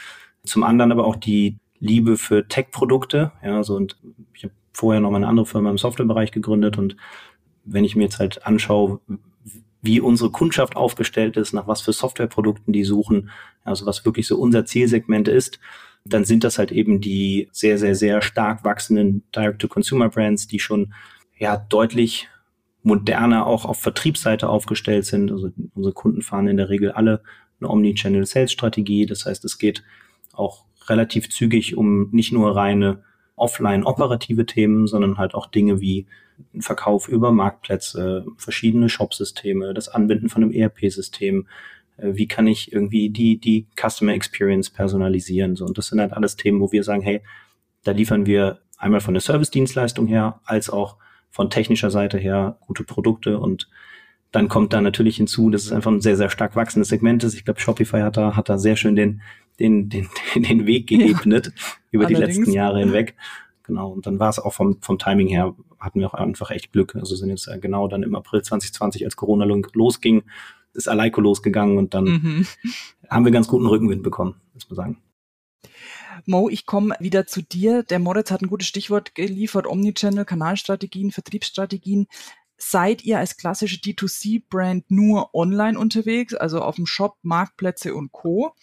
Zum 0.45 0.63
anderen 0.65 0.93
aber 0.93 1.07
auch 1.07 1.17
die 1.17 1.59
Liebe 1.79 2.17
für 2.17 2.47
Tech-Produkte. 2.47 3.33
Ja, 3.43 3.63
so 3.63 3.77
und 3.77 3.97
ich 4.35 4.45
habe 4.45 4.55
vorher 4.73 5.01
noch 5.01 5.11
mal 5.11 5.17
eine 5.17 5.29
andere 5.29 5.47
Firma 5.47 5.71
im 5.71 5.79
Softwarebereich 5.79 6.33
gegründet 6.33 6.79
und 6.79 6.97
wenn 7.65 7.85
ich 7.85 7.97
mir 7.97 8.05
jetzt 8.05 8.19
halt 8.19 8.47
anschaue, 8.47 9.01
wie 9.83 10.01
unsere 10.01 10.31
Kundschaft 10.31 10.77
aufgestellt 10.77 11.37
ist, 11.37 11.53
nach 11.53 11.67
was 11.67 11.81
für 11.81 11.93
Softwareprodukten 11.93 12.73
die 12.73 12.85
suchen, 12.85 13.31
also 13.65 13.87
was 13.87 14.05
wirklich 14.05 14.27
so 14.27 14.39
unser 14.39 14.65
Zielsegment 14.65 15.29
ist, 15.29 15.59
dann 16.05 16.25
sind 16.25 16.45
das 16.45 16.59
halt 16.59 16.73
eben 16.73 17.01
die 17.01 17.49
sehr, 17.53 17.79
sehr, 17.79 17.95
sehr 17.95 18.23
stark 18.23 18.65
wachsenden 18.65 19.23
Direct-to-Consumer-Brands, 19.35 20.47
die 20.47 20.59
schon 20.59 20.93
ja 21.39 21.57
deutlich 21.57 22.29
moderner 22.83 23.47
auch 23.47 23.65
auf 23.65 23.81
Vertriebsseite 23.81 24.49
aufgestellt 24.49 25.05
sind. 25.05 25.31
Also 25.31 25.51
unsere 25.75 25.95
Kunden 25.95 26.23
fahren 26.23 26.49
in 26.49 26.57
der 26.57 26.71
Regel 26.71 26.93
alle 26.93 27.23
eine 27.61 27.71
Omni-Channel-Sales-Strategie. 27.71 29.07
Das 29.07 29.27
heißt, 29.27 29.45
es 29.45 29.59
geht 29.59 29.83
auch 30.33 30.65
relativ 30.89 31.29
zügig 31.29 31.77
um 31.77 32.11
nicht 32.11 32.33
nur 32.33 32.57
reine 32.57 33.03
offline 33.37 33.85
operative 33.85 34.47
Themen, 34.47 34.87
sondern 34.87 35.19
halt 35.19 35.35
auch 35.35 35.47
Dinge 35.47 35.81
wie 35.81 36.07
Verkauf 36.59 37.09
über 37.09 37.33
Marktplätze, 37.33 38.27
verschiedene 38.37 38.89
Shopsysteme, 38.89 39.75
das 39.75 39.89
Anbinden 39.89 40.29
von 40.29 40.43
einem 40.43 40.53
ERP-System, 40.53 41.47
äh, 41.97 42.15
wie 42.15 42.29
kann 42.29 42.47
ich 42.47 42.73
irgendwie 42.73 43.11
die, 43.11 43.39
die 43.39 43.67
Customer 43.77 44.13
Experience 44.13 44.71
personalisieren. 44.71 45.57
So, 45.57 45.65
und 45.65 45.79
das 45.79 45.89
sind 45.89 46.01
halt 46.01 46.13
alles 46.13 46.37
Themen, 46.37 46.61
wo 46.61 46.73
wir 46.73 46.85
sagen, 46.85 47.03
hey, 47.03 47.23
da 47.85 47.93
liefern 47.93 48.27
wir 48.27 48.61
einmal 48.79 49.01
von 49.01 49.15
der 49.15 49.21
Service-Dienstleistung 49.21 50.07
her, 50.07 50.41
als 50.45 50.71
auch 50.71 50.97
von 51.31 51.51
technischer 51.51 51.91
Seite 51.91 52.19
her 52.19 52.59
gute 52.61 52.85
Produkte 52.85 53.39
und 53.39 53.69
dann 54.33 54.49
kommt 54.49 54.73
da 54.73 54.81
natürlich 54.81 55.17
hinzu, 55.17 55.51
dass 55.51 55.65
es 55.65 55.73
einfach 55.73 55.91
ein 55.91 56.01
sehr, 56.01 56.17
sehr 56.17 56.31
stark 56.31 56.57
wachsendes 56.57 56.89
Segment 56.89 57.25
ist. 57.25 57.35
Ich 57.35 57.45
glaube, 57.45 57.61
Shopify 57.61 58.01
hat 58.01 58.17
da, 58.17 58.37
hat 58.37 58.49
da 58.49 58.59
sehr 58.59 58.77
schön 58.77 58.97
den, 58.97 59.23
den, 59.59 59.89
den, 59.89 60.09
den 60.35 60.67
Weg 60.67 60.87
geebnet 60.87 61.53
ja, 61.57 61.63
über 61.91 62.07
allerdings. 62.07 62.35
die 62.35 62.39
letzten 62.39 62.53
Jahre 62.53 62.81
hinweg. 62.81 63.17
Genau. 63.65 63.91
Und 63.91 64.07
dann 64.07 64.19
war 64.19 64.31
es 64.31 64.39
auch 64.39 64.53
vom, 64.53 64.81
vom 64.81 64.99
Timing 64.99 65.29
her, 65.29 65.55
hatten 65.79 66.01
wir 66.01 66.09
auch 66.09 66.15
einfach 66.15 66.51
echt 66.51 66.73
Glück. 66.73 66.97
Also 66.97 67.15
sind 67.17 67.31
jetzt 67.31 67.49
genau 67.61 67.89
dann 67.89 68.03
im 68.03 68.15
April 68.15 68.43
2020, 68.43 69.05
als 69.05 69.17
Corona 69.17 69.45
losging, 69.45 70.23
ist 70.75 70.89
Aleiko 70.89 71.21
losgegangen 71.21 71.79
und 71.79 71.95
dann 71.95 72.05
mhm. 72.05 72.47
haben 73.09 73.25
wir 73.25 73.33
ganz 73.33 73.49
guten 73.49 73.67
Rückenwind 73.67 74.03
bekommen, 74.03 74.37
muss 74.55 74.69
man 74.69 74.77
sagen. 74.77 74.99
Mo, 76.27 76.49
ich 76.49 76.67
komme 76.67 76.95
wieder 77.01 77.27
zu 77.27 77.43
dir. 77.43 77.83
Der 77.83 77.99
Moritz 77.99 78.31
hat 78.31 78.43
ein 78.43 78.49
gutes 78.49 78.69
Stichwort 78.69 79.15
geliefert, 79.15 79.67
Omnichannel, 79.67 80.25
Kanalstrategien, 80.25 81.11
Vertriebsstrategien. 81.13 82.07
Seid 82.63 83.05
ihr 83.05 83.19
als 83.19 83.39
klassische 83.39 83.79
D2C-Brand 83.79 84.91
nur 84.91 85.35
online 85.35 85.79
unterwegs, 85.79 86.35
also 86.35 86.61
auf 86.61 86.77
dem 86.77 86.87
Shop, 86.87 87.17
Marktplätze 87.23 87.95
und 87.95 88.13
Co.? 88.13 88.55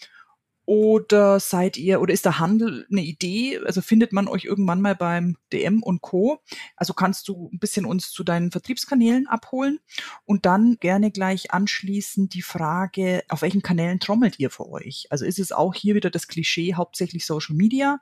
Oder 0.65 1.39
seid 1.39 1.77
ihr, 1.77 2.01
oder 2.01 2.13
ist 2.13 2.25
der 2.25 2.39
Handel 2.39 2.85
eine 2.91 3.01
Idee? 3.01 3.57
Also 3.65 3.81
findet 3.81 4.11
man 4.11 4.27
euch 4.27 4.43
irgendwann 4.43 4.81
mal 4.81 4.95
beim 4.95 5.37
DM 5.53 5.81
und 5.81 6.01
Co. 6.01 6.43
Also 6.75 6.93
kannst 6.93 7.29
du 7.29 7.49
ein 7.53 7.59
bisschen 7.59 7.85
uns 7.85 8.11
zu 8.11 8.25
deinen 8.25 8.51
Vertriebskanälen 8.51 9.27
abholen 9.27 9.79
und 10.25 10.45
dann 10.45 10.75
gerne 10.79 11.09
gleich 11.09 11.51
anschließend 11.51 12.33
die 12.33 12.41
Frage, 12.41 13.23
auf 13.29 13.41
welchen 13.43 13.61
Kanälen 13.61 14.01
trommelt 14.01 14.39
ihr 14.39 14.49
für 14.49 14.69
euch? 14.69 15.07
Also 15.09 15.25
ist 15.25 15.39
es 15.39 15.53
auch 15.53 15.73
hier 15.73 15.95
wieder 15.95 16.09
das 16.09 16.27
Klischee 16.27 16.75
hauptsächlich 16.75 17.25
Social 17.25 17.55
Media 17.55 17.99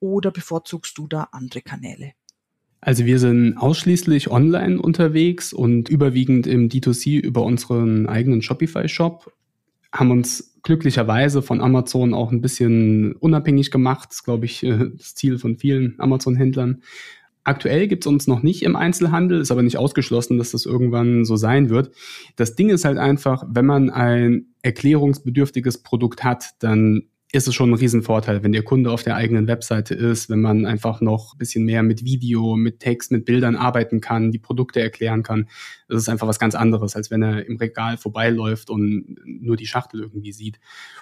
oder 0.00 0.32
bevorzugst 0.32 0.98
du 0.98 1.06
da 1.06 1.28
andere 1.30 1.62
Kanäle? 1.62 2.12
Also 2.80 3.04
wir 3.04 3.18
sind 3.18 3.56
ausschließlich 3.58 4.30
online 4.30 4.80
unterwegs 4.80 5.52
und 5.52 5.88
überwiegend 5.88 6.46
im 6.46 6.68
D2C 6.68 7.20
über 7.20 7.42
unseren 7.42 8.06
eigenen 8.06 8.40
Shopify-Shop 8.40 9.32
haben 9.92 10.10
uns 10.10 10.58
glücklicherweise 10.62 11.42
von 11.42 11.60
Amazon 11.60 12.14
auch 12.14 12.32
ein 12.32 12.40
bisschen 12.40 13.14
unabhängig 13.16 13.70
gemacht. 13.70 14.10
Das 14.10 14.18
ist, 14.18 14.24
glaube 14.24 14.46
ich, 14.46 14.60
das 14.96 15.14
Ziel 15.14 15.38
von 15.38 15.56
vielen 15.56 15.94
Amazon-Händlern. 15.98 16.82
Aktuell 17.42 17.88
gibt 17.88 18.04
es 18.04 18.06
uns 18.06 18.26
noch 18.26 18.42
nicht 18.42 18.62
im 18.62 18.76
Einzelhandel, 18.76 19.40
ist 19.40 19.50
aber 19.50 19.62
nicht 19.62 19.78
ausgeschlossen, 19.78 20.36
dass 20.36 20.52
das 20.52 20.66
irgendwann 20.66 21.24
so 21.24 21.36
sein 21.36 21.70
wird. 21.70 21.90
Das 22.36 22.54
Ding 22.54 22.68
ist 22.68 22.84
halt 22.84 22.98
einfach, 22.98 23.44
wenn 23.48 23.64
man 23.64 23.88
ein 23.90 24.54
erklärungsbedürftiges 24.62 25.82
Produkt 25.82 26.22
hat, 26.22 26.50
dann 26.60 27.04
ist 27.32 27.46
es 27.46 27.54
schon 27.54 27.70
ein 27.70 27.74
Riesenvorteil, 27.74 28.42
wenn 28.42 28.50
der 28.50 28.64
Kunde 28.64 28.90
auf 28.90 29.04
der 29.04 29.14
eigenen 29.14 29.46
Webseite 29.46 29.94
ist, 29.94 30.30
wenn 30.30 30.40
man 30.40 30.66
einfach 30.66 31.00
noch 31.00 31.34
ein 31.34 31.38
bisschen 31.38 31.64
mehr 31.64 31.84
mit 31.84 32.04
Video, 32.04 32.56
mit 32.56 32.80
Text, 32.80 33.12
mit 33.12 33.24
Bildern 33.24 33.54
arbeiten 33.54 34.00
kann, 34.00 34.32
die 34.32 34.40
Produkte 34.40 34.80
erklären 34.80 35.22
kann. 35.22 35.48
Das 35.88 36.02
ist 36.02 36.08
einfach 36.08 36.26
was 36.26 36.40
ganz 36.40 36.56
anderes, 36.56 36.96
als 36.96 37.10
wenn 37.12 37.22
er 37.22 37.46
im 37.46 37.56
Regal 37.56 37.98
vorbeiläuft 37.98 38.68
und 38.68 39.16
nur 39.24 39.56
die 39.56 39.66
Schachtel 39.66 40.00
irgendwie 40.00 40.32
sieht. 40.32 40.58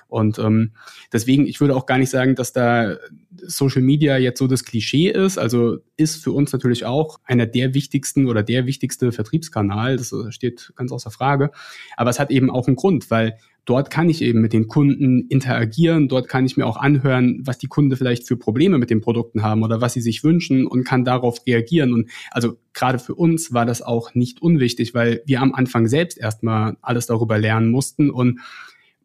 Und 0.07 0.39
ähm, 0.39 0.73
deswegen, 1.13 1.47
ich 1.47 1.61
würde 1.61 1.75
auch 1.75 1.87
gar 1.87 1.97
nicht 1.97 2.11
sagen, 2.11 2.35
dass 2.35 2.53
da 2.53 2.97
Social 3.37 3.83
Media 3.83 4.19
jetzt 4.19 4.39
so 4.39 4.47
das 4.47 4.65
Klischee 4.65 5.09
ist. 5.09 5.39
Also 5.39 5.79
ist 5.97 6.23
für 6.23 6.33
uns 6.33 6.53
natürlich 6.53 6.85
auch 6.85 7.21
einer 7.25 7.47
der 7.47 7.73
wichtigsten 7.73 8.27
oder 8.27 8.43
der 8.43 8.67
wichtigste 8.67 9.13
Vertriebskanal. 9.13 9.97
Das 9.97 10.15
steht 10.29 10.73
ganz 10.77 10.93
außer 10.93 11.11
Frage. 11.11 11.53
Aber 11.97 12.11
es 12.11 12.19
hat 12.19 12.31
eben 12.31 12.51
auch 12.51 12.67
einen 12.67 12.77
Grund, 12.77 13.11
weil 13.11 13.39
dort 13.69 13.91
kann 13.91 14.09
ich 14.09 14.23
eben 14.23 14.41
mit 14.41 14.55
den 14.55 14.67
Kunden 14.67 15.29
interagieren, 15.29 16.09
dort 16.09 16.27
kann 16.27 16.47
ich 16.47 16.57
mir 16.57 16.67
auch 16.67 16.79
anhören, 16.79 17.43
was 17.45 17.59
die 17.59 17.67
Kunden 17.67 17.95
vielleicht 17.97 18.27
für 18.27 18.39
Probleme 18.39 18.79
mit 18.79 18.89
den 18.89 19.03
Produkten 19.03 19.43
haben 19.43 19.63
oder 19.63 19.83
was 19.83 19.93
sie 19.93 20.01
sich 20.01 20.25
wünschen 20.25 20.67
und 20.67 20.85
kann 20.85 21.05
darauf 21.05 21.47
reagieren. 21.47 21.93
Und 21.93 22.09
also 22.31 22.57
gerade 22.73 22.99
für 22.99 23.15
uns 23.15 23.53
war 23.53 23.67
das 23.67 23.83
auch 23.83 24.15
nicht 24.15 24.41
unwichtig, 24.41 24.95
weil 24.95 25.23
wir 25.27 25.43
am 25.43 25.55
Anfang 25.55 25.87
selbst 25.87 26.17
erstmal 26.17 26.79
alles 26.81 27.07
darüber 27.07 27.37
lernen 27.37 27.71
mussten 27.71 28.11
und 28.11 28.41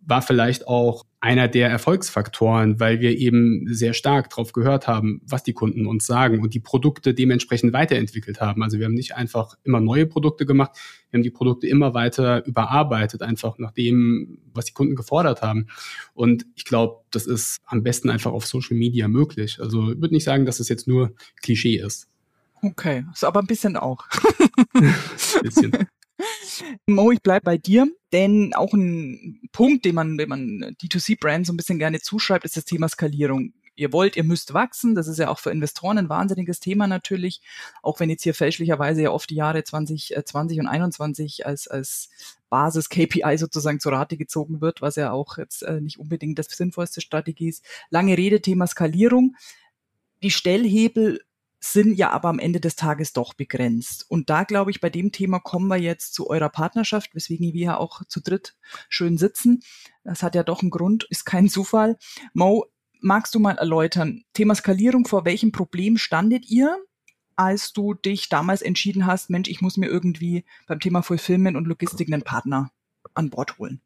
war 0.05 0.21
vielleicht 0.21 0.67
auch 0.67 1.05
einer 1.19 1.47
der 1.47 1.69
Erfolgsfaktoren, 1.69 2.79
weil 2.79 2.99
wir 2.99 3.17
eben 3.17 3.65
sehr 3.73 3.93
stark 3.93 4.29
darauf 4.29 4.51
gehört 4.51 4.87
haben, 4.87 5.21
was 5.25 5.43
die 5.43 5.53
Kunden 5.53 5.85
uns 5.85 6.05
sagen 6.05 6.41
und 6.41 6.53
die 6.53 6.59
Produkte 6.59 7.13
dementsprechend 7.13 7.71
weiterentwickelt 7.71 8.41
haben. 8.41 8.61
Also 8.61 8.77
wir 8.77 8.85
haben 8.85 8.93
nicht 8.93 9.15
einfach 9.15 9.55
immer 9.63 9.79
neue 9.79 10.05
Produkte 10.05 10.45
gemacht, 10.45 10.71
wir 11.09 11.19
haben 11.19 11.23
die 11.23 11.31
Produkte 11.31 11.67
immer 11.67 11.93
weiter 11.93 12.45
überarbeitet, 12.45 13.21
einfach 13.21 13.57
nach 13.57 13.71
dem, 13.71 14.39
was 14.53 14.65
die 14.65 14.73
Kunden 14.73 14.95
gefordert 14.95 15.41
haben. 15.41 15.67
Und 16.13 16.45
ich 16.55 16.65
glaube, 16.65 17.03
das 17.11 17.25
ist 17.25 17.61
am 17.65 17.83
besten 17.83 18.09
einfach 18.09 18.33
auf 18.33 18.45
Social 18.45 18.75
Media 18.75 19.07
möglich. 19.07 19.59
Also 19.61 19.91
ich 19.91 20.01
würde 20.01 20.13
nicht 20.13 20.25
sagen, 20.25 20.45
dass 20.45 20.59
es 20.59 20.67
jetzt 20.67 20.87
nur 20.87 21.13
Klischee 21.41 21.77
ist. 21.77 22.09
Okay, 22.61 23.05
so 23.13 23.27
aber 23.27 23.39
ein 23.39 23.47
bisschen 23.47 23.77
auch. 23.77 24.05
ein 24.73 24.93
bisschen. 25.43 25.71
Mo, 26.87 27.11
ich 27.11 27.21
bleib 27.21 27.43
bei 27.43 27.57
dir, 27.57 27.87
denn 28.11 28.53
auch 28.53 28.73
ein 28.73 29.41
Punkt, 29.51 29.85
den 29.85 29.95
man, 29.95 30.17
wenn 30.17 30.29
man 30.29 30.75
D2C-Brands 30.81 31.47
so 31.47 31.53
ein 31.53 31.57
bisschen 31.57 31.79
gerne 31.79 32.01
zuschreibt, 32.01 32.45
ist 32.45 32.57
das 32.57 32.65
Thema 32.65 32.87
Skalierung. 32.87 33.53
Ihr 33.75 33.91
wollt, 33.91 34.15
ihr 34.15 34.23
müsst 34.23 34.53
wachsen. 34.53 34.93
Das 34.93 35.07
ist 35.07 35.17
ja 35.17 35.29
auch 35.29 35.39
für 35.39 35.49
Investoren 35.49 35.97
ein 35.97 36.09
wahnsinniges 36.09 36.59
Thema 36.59 36.85
natürlich. 36.85 37.41
Auch 37.81 37.99
wenn 37.99 38.09
jetzt 38.09 38.21
hier 38.21 38.35
fälschlicherweise 38.35 39.01
ja 39.01 39.11
oft 39.11 39.29
die 39.29 39.35
Jahre 39.35 39.63
2020 39.63 40.57
äh, 40.57 40.61
und 40.61 40.67
21 40.67 41.47
als, 41.47 41.67
als 41.67 42.09
Basis 42.49 42.89
KPI 42.89 43.37
sozusagen 43.37 43.79
zur 43.79 43.93
Rate 43.93 44.15
gezogen 44.15 44.61
wird, 44.61 44.83
was 44.83 44.95
ja 44.95 45.11
auch 45.11 45.39
jetzt 45.39 45.63
äh, 45.63 45.81
nicht 45.81 45.97
unbedingt 45.97 46.37
das 46.37 46.47
sinnvollste 46.47 47.01
Strategie 47.01 47.49
ist. 47.49 47.65
Lange 47.89 48.15
Rede, 48.15 48.41
Thema 48.41 48.67
Skalierung. 48.67 49.35
Die 50.21 50.31
Stellhebel 50.31 51.21
sind 51.63 51.97
ja 51.97 52.09
aber 52.09 52.29
am 52.29 52.39
Ende 52.39 52.59
des 52.59 52.75
Tages 52.75 53.13
doch 53.13 53.33
begrenzt. 53.33 54.05
Und 54.09 54.29
da 54.29 54.43
glaube 54.43 54.71
ich, 54.71 54.81
bei 54.81 54.89
dem 54.89 55.11
Thema 55.11 55.39
kommen 55.39 55.67
wir 55.67 55.77
jetzt 55.77 56.13
zu 56.13 56.29
eurer 56.29 56.49
Partnerschaft, 56.49 57.15
weswegen 57.15 57.53
wir 57.53 57.61
ja 57.61 57.77
auch 57.77 58.03
zu 58.05 58.21
dritt 58.21 58.55
schön 58.89 59.17
sitzen. 59.17 59.61
Das 60.03 60.23
hat 60.23 60.35
ja 60.35 60.43
doch 60.43 60.61
einen 60.61 60.71
Grund, 60.71 61.05
ist 61.09 61.25
kein 61.25 61.47
Zufall. 61.47 61.97
Mo, 62.33 62.65
magst 62.99 63.33
du 63.33 63.39
mal 63.39 63.57
erläutern, 63.57 64.23
Thema 64.33 64.55
Skalierung, 64.55 65.05
vor 65.05 65.23
welchem 65.23 65.53
Problem 65.53 65.97
standet 65.97 66.49
ihr, 66.49 66.77
als 67.35 67.71
du 67.71 67.93
dich 67.93 68.27
damals 68.27 68.61
entschieden 68.61 69.05
hast, 69.05 69.29
Mensch, 69.29 69.49
ich 69.49 69.61
muss 69.61 69.77
mir 69.77 69.87
irgendwie 69.87 70.43
beim 70.67 70.81
Thema 70.81 71.01
Fulfillment 71.01 71.55
und 71.55 71.65
Logistik 71.65 72.11
einen 72.11 72.23
Partner 72.23 72.71
an 73.13 73.29
Bord 73.29 73.57
holen? 73.57 73.79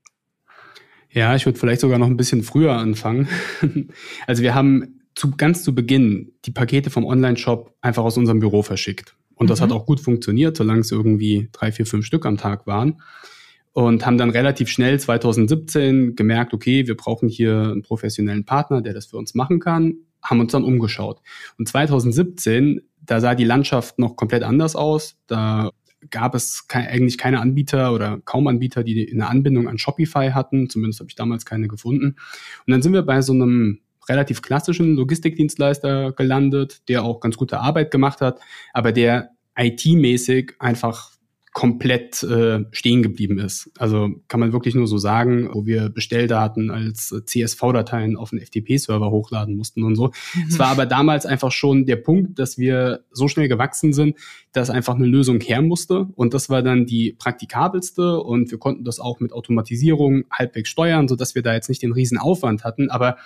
Ja, 1.12 1.36
ich 1.36 1.46
würde 1.46 1.60
vielleicht 1.60 1.82
sogar 1.82 2.00
noch 2.00 2.08
ein 2.08 2.18
bisschen 2.18 2.44
früher 2.44 2.74
anfangen. 2.74 3.28
Also 4.26 4.42
wir 4.42 4.56
haben 4.56 4.97
zu, 5.18 5.32
ganz 5.32 5.64
zu 5.64 5.74
Beginn 5.74 6.34
die 6.46 6.52
Pakete 6.52 6.92
vom 6.92 7.04
Online-Shop 7.04 7.74
einfach 7.82 8.04
aus 8.04 8.18
unserem 8.18 8.40
Büro 8.40 8.62
verschickt. 8.62 9.16
Und 9.34 9.50
das 9.50 9.60
mhm. 9.60 9.64
hat 9.64 9.72
auch 9.72 9.88
gut 9.88 10.00
funktioniert, 10.00 10.56
solange 10.56 10.82
es 10.82 10.92
irgendwie 10.92 11.50
drei, 11.52 11.72
vier, 11.72 11.88
fünf 11.88 12.06
Stück 12.06 12.26
am 12.28 12.38
Tag 12.38 12.68
waren. 12.68 13.02
Und 13.74 14.06
haben 14.06 14.20
dann 14.20 14.30
relativ 14.30 14.70
schnell 14.70 15.00
2017 15.00 16.16
gemerkt, 16.16 16.54
okay, 16.54 16.86
wir 16.86 16.96
brauchen 16.96 17.30
hier 17.30 17.62
einen 17.62 17.82
professionellen 17.82 18.46
Partner, 18.46 18.82
der 18.82 18.94
das 18.94 19.08
für 19.08 19.18
uns 19.18 19.34
machen 19.34 19.60
kann, 19.60 19.96
haben 20.24 20.40
uns 20.40 20.52
dann 20.52 20.64
umgeschaut. 20.64 21.22
Und 21.58 21.68
2017, 21.68 22.82
da 23.02 23.20
sah 23.20 23.34
die 23.34 23.44
Landschaft 23.44 23.98
noch 23.98 24.18
komplett 24.18 24.44
anders 24.44 24.76
aus. 24.76 25.18
Da 25.26 25.72
gab 26.12 26.36
es 26.36 26.68
ke 26.68 26.78
eigentlich 26.78 27.18
keine 27.18 27.40
Anbieter 27.40 27.92
oder 27.92 28.20
kaum 28.24 28.46
Anbieter, 28.48 28.84
die 28.84 29.12
eine 29.12 29.28
Anbindung 29.28 29.68
an 29.68 29.80
Shopify 29.80 30.30
hatten. 30.32 30.70
Zumindest 30.70 31.00
habe 31.00 31.10
ich 31.10 31.16
damals 31.16 31.46
keine 31.46 31.68
gefunden. 31.68 32.16
Und 32.66 32.72
dann 32.72 32.84
sind 32.84 32.94
wir 32.94 33.02
bei 33.02 33.24
so 33.24 33.34
einem 33.34 33.80
relativ 34.10 34.42
klassischen 34.42 34.96
Logistikdienstleister 34.96 36.12
gelandet, 36.14 36.88
der 36.90 37.04
auch 37.04 37.20
ganz 37.20 37.38
gute 37.38 37.60
Arbeit 37.60 37.92
gemacht 37.92 38.22
hat, 38.22 38.40
aber 38.74 38.92
der 38.92 39.32
IT-mäßig 39.58 40.54
einfach 40.60 41.18
komplett 41.58 42.22
äh, 42.22 42.66
stehen 42.72 43.02
geblieben 43.02 43.40
ist. 43.40 43.72
Also 43.80 44.10
kann 44.28 44.40
man 44.40 44.54
wirklich 44.54 44.76
nur 44.76 44.86
so 44.86 45.00
sagen, 45.00 45.50
wo 45.54 45.66
wir 45.66 45.90
Bestelldaten 45.90 46.70
als 46.70 47.16
CSV-Dateien 47.26 48.16
auf 48.16 48.32
einen 48.32 48.46
FTP-Server 48.46 49.10
hochladen 49.10 49.58
mussten 49.58 49.82
und 49.82 49.96
so. 49.96 50.12
Mhm. 50.36 50.46
Es 50.50 50.60
war 50.60 50.68
aber 50.68 50.86
damals 50.86 51.26
einfach 51.26 51.52
schon 51.52 51.88
der 51.88 51.96
Punkt, 51.96 52.38
dass 52.38 52.60
wir 52.60 53.06
so 53.12 53.28
schnell 53.28 53.48
gewachsen 53.48 53.92
sind, 53.92 54.18
dass 54.52 54.70
einfach 54.70 54.94
eine 54.94 55.08
Lösung 55.08 55.40
her 55.42 55.64
musste. 55.64 56.08
Und 56.14 56.36
das 56.36 56.52
war 56.52 56.62
dann 56.62 56.86
die 56.86 57.14
praktikabelste 57.18 58.20
und 58.20 58.52
wir 58.52 58.60
konnten 58.60 58.84
das 58.84 59.00
auch 59.00 59.20
mit 59.20 59.34
Automatisierung 59.34 60.26
halbwegs 60.32 60.70
steuern, 60.70 61.08
sodass 61.08 61.34
wir 61.34 61.42
da 61.42 61.56
jetzt 61.56 61.70
nicht 61.70 61.82
den 61.82 61.92
riesen 61.92 62.20
Aufwand 62.20 62.66
hatten. 62.66 62.92
Aber 62.92 63.18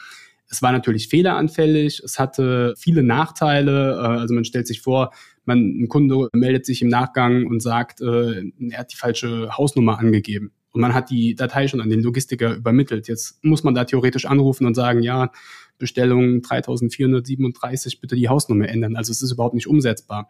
es 0.52 0.62
war 0.62 0.74
natürlich 0.74 1.08
fehleranfällig, 1.08 2.02
es 2.04 2.20
hatte 2.20 2.76
viele 2.78 3.04
Nachteile. 3.04 3.94
Äh, 3.94 4.20
also 4.20 4.34
man 4.36 4.46
stellt 4.46 4.68
sich 4.68 4.82
vor, 4.82 5.12
man, 5.46 5.60
ein 5.60 5.88
Kunde 5.88 6.28
meldet 6.34 6.66
sich 6.66 6.82
im 6.82 6.90
Nachgang 6.90 7.48
und 7.48 7.62
sagt, 7.62 8.02
äh, 8.02 8.44
er 8.70 8.80
hat 8.80 8.92
die 8.92 8.98
falsche 8.98 9.58
Hausnummer 9.58 9.98
angegeben. 9.98 10.52
Und 10.74 10.82
man 10.82 10.94
hat 10.94 11.10
die 11.10 11.36
Datei 11.36 11.68
schon 11.68 11.82
an 11.82 11.90
den 11.90 12.02
Logistiker 12.02 12.56
übermittelt. 12.56 13.08
Jetzt 13.08 13.44
muss 13.44 13.64
man 13.64 13.74
da 13.74 13.86
theoretisch 13.86 14.26
anrufen 14.26 14.66
und 14.66 14.76
sagen, 14.76 15.02
ja, 15.02 15.32
Bestellung 15.78 16.42
3437, 16.42 18.00
bitte 18.00 18.16
die 18.16 18.30
Hausnummer 18.30 18.70
ändern. 18.70 18.96
Also 18.96 19.12
es 19.12 19.22
ist 19.22 19.32
überhaupt 19.32 19.56
nicht 19.56 19.68
umsetzbar. 19.68 20.30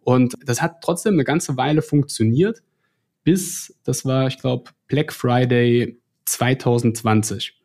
Und 0.00 0.34
das 0.44 0.62
hat 0.62 0.80
trotzdem 0.80 1.14
eine 1.14 1.24
ganze 1.24 1.56
Weile 1.56 1.82
funktioniert, 1.82 2.62
bis, 3.24 3.76
das 3.84 4.04
war, 4.04 4.28
ich 4.28 4.38
glaube, 4.38 4.70
Black 4.86 5.12
Friday 5.12 6.00
2020. 6.24 7.56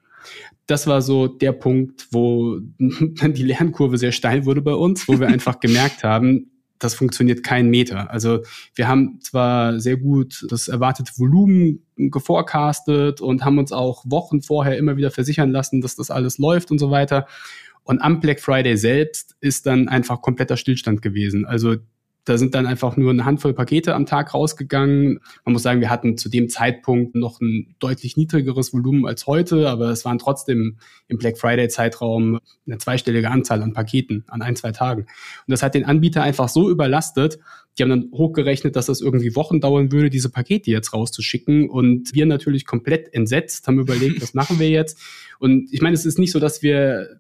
Das 0.68 0.88
war 0.88 1.02
so 1.02 1.28
der 1.28 1.52
Punkt, 1.52 2.08
wo 2.12 2.60
die 2.80 3.44
Lernkurve 3.44 3.98
sehr 3.98 4.12
steil 4.12 4.46
wurde 4.46 4.62
bei 4.62 4.74
uns, 4.74 5.08
wo 5.08 5.20
wir 5.20 5.28
einfach 5.30 5.60
gemerkt 5.60 6.04
haben, 6.04 6.52
das 6.82 6.96
funktioniert 6.96 7.44
kein 7.44 7.70
Meter. 7.70 8.10
Also 8.10 8.40
wir 8.74 8.88
haben 8.88 9.20
zwar 9.22 9.80
sehr 9.80 9.98
gut 9.98 10.46
das 10.50 10.68
erwartete 10.68 11.12
Volumen 11.18 11.86
geforecastet 11.96 13.22
und 13.22 13.46
haben 13.46 13.60
uns 13.60 13.72
auch 13.72 14.04
Wochen 14.08 14.42
vorher 14.42 14.78
immer 14.78 14.98
wieder 14.98 15.12
versichern 15.12 15.52
lassen, 15.52 15.82
dass 15.82 15.96
das 15.96 16.10
alles 16.10 16.40
läuft 16.40 16.72
und 16.72 16.80
so 16.80 16.90
weiter. 16.90 17.28
Und 17.84 18.02
am 18.02 18.20
Black 18.20 18.40
Friday 18.40 18.78
selbst 18.78 19.36
ist 19.42 19.66
dann 19.66 19.90
einfach 19.90 20.22
kompletter 20.22 20.58
Stillstand 20.58 21.02
gewesen. 21.02 21.46
Also 21.46 21.76
da 22.26 22.38
sind 22.38 22.54
dann 22.54 22.68
einfach 22.68 22.98
nur 22.98 23.10
eine 23.10 23.26
Handvoll 23.26 23.54
Pakete 23.54 23.96
am 23.96 24.06
Tag 24.06 24.34
rausgegangen. 24.34 25.20
Man 25.44 25.54
muss 25.54 25.64
sagen, 25.64 25.82
wir 25.82 25.90
hatten 25.90 26.18
zu 26.18 26.30
dem 26.30 26.50
Zeitpunkt 26.50 27.16
noch 27.16 27.42
ein 27.42 27.76
deutlich 27.80 28.16
niedrigeres 28.16 28.74
Volumen 28.74 29.08
als 29.08 29.26
heute, 29.26 29.68
aber 29.70 29.90
es 29.90 30.06
waren 30.06 30.20
trotzdem 30.20 30.78
im 31.08 31.18
Black 31.18 31.40
Friday 31.40 31.68
Zeitraum 31.68 32.40
eine 32.68 32.78
zweistellige 32.78 33.32
Anzahl 33.32 33.64
an 33.64 33.74
Paketen 33.74 34.24
an 34.28 34.44
ein, 34.44 34.56
zwei 34.56 34.72
Tagen. 34.72 35.02
Und 35.02 35.08
das 35.48 35.64
hat 35.64 35.74
den 35.74 35.86
Anbieter 35.86 36.22
einfach 36.22 36.48
so 36.48 36.70
überlastet. 36.70 37.40
Die 37.78 37.84
haben 37.84 37.90
dann 37.90 38.12
hochgerechnet, 38.12 38.76
dass 38.76 38.86
das 38.86 39.02
irgendwie 39.02 39.36
Wochen 39.36 39.60
dauern 39.60 39.92
würde, 39.92 40.10
diese 40.10 40.30
Pakete 40.30 40.70
jetzt 40.70 40.94
rauszuschicken. 40.94 41.70
Und 41.70 42.14
wir 42.14 42.28
natürlich 42.28 42.68
komplett 42.68 43.12
entsetzt, 43.14 43.68
haben 43.68 43.80
überlegt, 43.80 44.22
was 44.22 44.34
machen 44.36 44.60
wir 44.60 44.70
jetzt? 44.70 45.00
Und 45.40 45.74
ich 45.74 45.82
meine, 45.82 45.96
es 45.96 46.06
ist 46.06 46.20
nicht 46.20 46.32
so, 46.32 46.40
dass 46.40 46.62
wir 46.62 47.20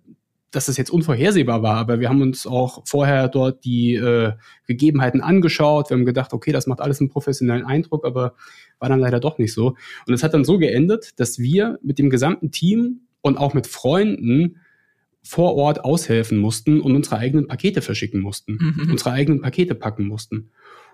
dass 0.51 0.65
das 0.65 0.77
jetzt 0.77 0.91
unvorhersehbar 0.91 1.63
war, 1.63 1.77
aber 1.77 1.99
wir 1.99 2.09
haben 2.09 2.21
uns 2.21 2.45
auch 2.45 2.83
vorher 2.85 3.29
dort 3.29 3.63
die 3.63 3.95
äh, 3.95 4.33
Gegebenheiten 4.67 5.21
angeschaut. 5.21 5.89
Wir 5.89 5.97
haben 5.97 6.05
gedacht, 6.05 6.33
okay, 6.33 6.51
das 6.51 6.67
macht 6.67 6.81
alles 6.81 6.99
einen 6.99 7.09
professionellen 7.09 7.65
Eindruck, 7.65 8.05
aber 8.05 8.35
war 8.79 8.89
dann 8.89 8.99
leider 8.99 9.19
doch 9.19 9.37
nicht 9.37 9.53
so. 9.53 9.75
Und 10.07 10.13
es 10.13 10.23
hat 10.23 10.33
dann 10.33 10.43
so 10.43 10.57
geendet, 10.57 11.19
dass 11.19 11.39
wir 11.39 11.79
mit 11.81 11.99
dem 11.99 12.09
gesamten 12.09 12.51
Team 12.51 13.01
und 13.21 13.37
auch 13.37 13.53
mit 13.53 13.67
Freunden 13.67 14.57
vor 15.23 15.55
Ort 15.55 15.85
aushelfen 15.85 16.37
mussten 16.37 16.81
und 16.81 16.95
unsere 16.95 17.17
eigenen 17.17 17.47
Pakete 17.47 17.81
verschicken 17.81 18.21
mussten, 18.21 18.57
mhm. 18.59 18.91
unsere 18.91 19.11
eigenen 19.11 19.41
Pakete 19.41 19.75
packen 19.75 20.07
mussten. 20.07 20.49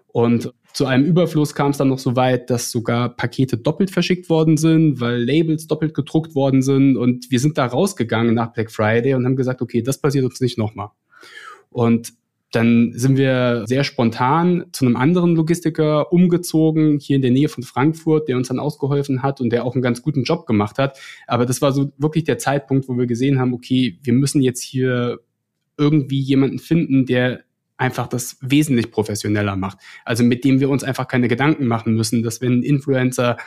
Und 0.08 0.52
zu 0.74 0.86
einem 0.86 1.06
Überfluss 1.06 1.56
kam 1.56 1.72
es 1.72 1.78
dann 1.78 1.90
noch 1.90 2.00
so 2.00 2.16
weit, 2.16 2.50
dass 2.50 2.72
sogar 2.72 3.10
Pakete 3.16 3.58
doppelt 3.58 3.92
verschickt 3.92 4.30
worden 4.30 4.58
sind, 4.58 5.00
weil 5.00 5.24
Labels 5.24 5.68
doppelt 5.68 5.94
gedruckt 5.94 6.36
worden 6.36 6.62
sind. 6.62 6.98
Und 6.98 7.32
wir 7.32 7.40
sind 7.40 7.58
da 7.58 7.66
rausgegangen 7.66 8.36
nach 8.36 8.54
Black 8.54 8.72
Friday 8.72 9.14
und 9.16 9.26
haben 9.26 9.36
gesagt, 9.36 9.62
okay, 9.62 9.82
das 9.82 10.00
passiert 10.00 10.26
uns 10.26 10.40
nicht 10.40 10.58
nochmal. 10.58 10.90
Und 11.70 12.14
dann 12.52 12.94
sind 12.94 13.18
wir 13.18 13.64
sehr 13.68 13.84
spontan 13.84 14.66
zu 14.72 14.86
einem 14.86 14.96
anderen 14.96 15.36
Logistiker 15.36 16.14
umgezogen, 16.14 16.98
hier 17.00 17.18
in 17.18 17.22
der 17.22 17.32
Nähe 17.32 17.50
von 17.50 17.64
Frankfurt, 17.64 18.30
der 18.30 18.38
uns 18.38 18.48
dann 18.48 18.60
ausgeholfen 18.60 19.22
hat 19.22 19.42
und 19.42 19.50
der 19.50 19.66
auch 19.66 19.76
einen 19.76 19.82
ganz 19.82 20.02
guten 20.02 20.24
Job 20.24 20.46
gemacht 20.46 20.78
hat. 20.78 20.98
Aber 21.28 21.46
das 21.46 21.62
war 21.62 21.74
so 21.74 21.92
wirklich 21.98 22.24
der 22.24 22.38
Zeitpunkt, 22.38 22.88
wo 22.88 22.98
wir 22.98 23.06
gesehen 23.06 23.40
haben, 23.40 23.54
okay, 23.54 24.00
wir 24.02 24.14
müssen 24.14 24.42
jetzt 24.42 24.62
hier 24.62 25.20
irgendwie 25.78 26.20
jemanden 26.20 26.60
finden, 26.60 27.06
der 27.06 27.42
einfach 27.78 28.08
das 28.08 28.38
wesentlich 28.42 28.92
professioneller 28.92 29.56
macht. 29.56 29.78
Also 30.04 30.24
mit 30.24 30.44
dem 30.44 30.60
wir 30.60 30.70
uns 30.70 30.84
einfach 30.84 31.08
keine 31.08 31.28
Gedanken 31.28 31.68
machen 31.68 31.94
müssen, 31.94 32.24
dass 32.24 32.42
wenn 32.42 32.60
ein 32.60 32.64
Influencer 32.64 33.38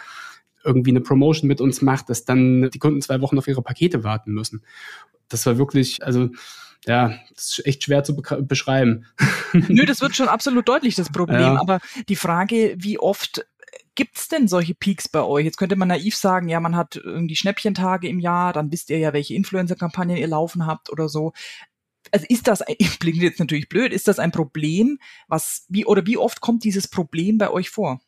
irgendwie 0.65 0.91
eine 0.91 1.01
Promotion 1.01 1.49
mit 1.49 1.61
uns 1.61 1.83
macht, 1.83 2.11
dass 2.11 2.25
dann 2.25 2.71
die 2.71 2.79
Kunden 2.79 3.03
zwei 3.03 3.21
Wochen 3.21 3.39
auf 3.39 3.49
ihre 3.49 3.63
Pakete 3.63 4.05
warten 4.05 4.33
müssen. 4.33 4.63
Das 5.29 5.47
war 5.47 5.59
wirklich, 5.59 6.05
also 6.05 6.29
ja, 6.87 7.15
das 7.35 7.59
ist 7.59 7.67
echt 7.67 7.85
schwer 7.85 8.05
zu 8.05 8.17
be 8.17 8.43
beschreiben. 8.43 9.07
Nö, 9.53 9.85
das 9.85 10.01
wird 10.01 10.17
schon 10.17 10.29
absolut 10.29 10.69
deutlich, 10.69 10.95
das 10.95 11.11
Problem. 11.11 11.41
Ja. 11.41 11.61
Aber 11.61 11.81
die 12.09 12.17
Frage, 12.17 12.75
wie 12.79 12.99
oft 12.99 13.47
gibt's 13.95 14.29
denn 14.29 14.49
solche 14.49 14.75
Peaks 14.75 15.09
bei 15.09 15.23
euch? 15.23 15.45
Jetzt 15.45 15.59
könnte 15.59 15.77
man 15.77 15.89
naiv 15.89 16.17
sagen, 16.17 16.49
ja, 16.49 16.61
man 16.61 16.77
hat 16.77 16.97
irgendwie 16.97 17.37
Schnäppchentage 17.37 18.09
im 18.09 18.19
Jahr, 18.19 18.53
dann 18.53 18.73
wisst 18.73 18.91
ihr 18.91 18.99
ja, 18.99 19.13
welche 19.13 19.35
Influencer-Kampagnen 19.35 20.17
ihr 20.17 20.29
laufen 20.29 20.67
habt 20.67 20.91
oder 20.91 21.09
so 21.09 21.33
also 22.13 22.27
ist 22.29 22.49
das, 22.49 22.63
klingt 23.01 23.23
jetzt 23.23 23.41
natürlich 23.41 23.69
blöd, 23.69 23.93
ist 23.93 24.09
das 24.09 24.19
ein 24.19 24.33
Problem, 24.33 24.99
was, 25.29 25.67
wie, 25.69 25.85
oder 25.85 26.07
wie 26.07 26.17
oft 26.17 26.41
kommt 26.41 26.65
dieses 26.65 26.89
Problem 26.89 27.39
bei 27.39 27.51
euch 27.51 27.71
vor? 27.71 28.01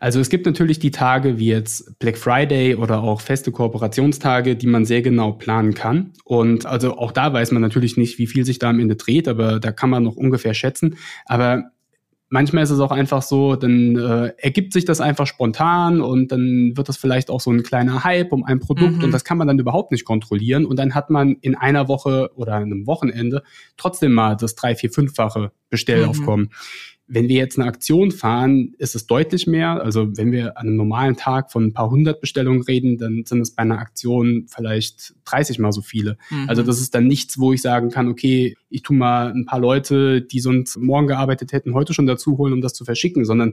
Also 0.00 0.20
es 0.20 0.28
gibt 0.28 0.46
natürlich 0.46 0.78
die 0.78 0.90
Tage 0.90 1.38
wie 1.38 1.46
jetzt 1.46 1.98
Black 1.98 2.18
Friday 2.18 2.74
oder 2.74 3.02
auch 3.02 3.20
feste 3.20 3.52
Kooperationstage, 3.52 4.56
die 4.56 4.66
man 4.66 4.84
sehr 4.84 5.02
genau 5.02 5.32
planen 5.32 5.74
kann. 5.74 6.12
Und 6.24 6.66
also 6.66 6.96
auch 6.98 7.12
da 7.12 7.32
weiß 7.32 7.52
man 7.52 7.62
natürlich 7.62 7.96
nicht, 7.96 8.18
wie 8.18 8.26
viel 8.26 8.44
sich 8.44 8.58
da 8.58 8.70
am 8.70 8.80
Ende 8.80 8.96
dreht, 8.96 9.28
aber 9.28 9.60
da 9.60 9.72
kann 9.72 9.90
man 9.90 10.02
noch 10.02 10.16
ungefähr 10.16 10.54
schätzen. 10.54 10.96
Aber 11.26 11.70
manchmal 12.32 12.64
ist 12.64 12.70
es 12.70 12.80
auch 12.80 12.90
einfach 12.90 13.20
so, 13.20 13.56
dann 13.56 13.94
äh, 13.94 14.32
ergibt 14.38 14.72
sich 14.72 14.86
das 14.86 15.02
einfach 15.02 15.26
spontan 15.26 16.00
und 16.00 16.32
dann 16.32 16.72
wird 16.74 16.88
das 16.88 16.96
vielleicht 16.96 17.30
auch 17.30 17.42
so 17.42 17.50
ein 17.50 17.62
kleiner 17.62 18.04
Hype 18.04 18.32
um 18.32 18.42
ein 18.44 18.58
Produkt 18.58 18.96
mhm. 18.96 19.04
und 19.04 19.10
das 19.12 19.24
kann 19.24 19.36
man 19.36 19.46
dann 19.46 19.58
überhaupt 19.58 19.92
nicht 19.92 20.06
kontrollieren 20.06 20.64
und 20.64 20.78
dann 20.78 20.94
hat 20.94 21.10
man 21.10 21.36
in 21.42 21.54
einer 21.54 21.88
Woche 21.88 22.30
oder 22.34 22.54
einem 22.54 22.86
Wochenende 22.86 23.42
trotzdem 23.76 24.12
mal 24.12 24.34
das 24.34 24.54
drei, 24.54 24.74
vier, 24.74 24.90
fünffache 24.90 25.52
Bestellaufkommen. 25.68 26.46
Mhm. 26.46 26.50
Wenn 27.14 27.28
wir 27.28 27.36
jetzt 27.36 27.58
eine 27.58 27.68
Aktion 27.68 28.10
fahren, 28.10 28.72
ist 28.78 28.94
es 28.94 29.06
deutlich 29.06 29.46
mehr. 29.46 29.82
Also 29.82 30.16
wenn 30.16 30.32
wir 30.32 30.56
an 30.56 30.66
einem 30.66 30.76
normalen 30.76 31.14
Tag 31.14 31.52
von 31.52 31.64
ein 31.64 31.74
paar 31.74 31.90
hundert 31.90 32.22
Bestellungen 32.22 32.62
reden, 32.62 32.96
dann 32.96 33.24
sind 33.26 33.42
es 33.42 33.50
bei 33.50 33.60
einer 33.60 33.78
Aktion 33.78 34.46
vielleicht 34.48 35.12
30 35.26 35.58
mal 35.58 35.72
so 35.72 35.82
viele. 35.82 36.16
Mhm. 36.30 36.48
Also 36.48 36.62
das 36.62 36.80
ist 36.80 36.94
dann 36.94 37.06
nichts, 37.06 37.38
wo 37.38 37.52
ich 37.52 37.60
sagen 37.60 37.90
kann, 37.90 38.08
okay, 38.08 38.56
ich 38.70 38.80
tue 38.80 38.96
mal 38.96 39.30
ein 39.30 39.44
paar 39.44 39.60
Leute, 39.60 40.22
die 40.22 40.40
sonst 40.40 40.78
morgen 40.78 41.06
gearbeitet 41.06 41.52
hätten, 41.52 41.74
heute 41.74 41.92
schon 41.92 42.06
dazu 42.06 42.38
holen, 42.38 42.54
um 42.54 42.62
das 42.62 42.72
zu 42.72 42.86
verschicken, 42.86 43.26
sondern 43.26 43.52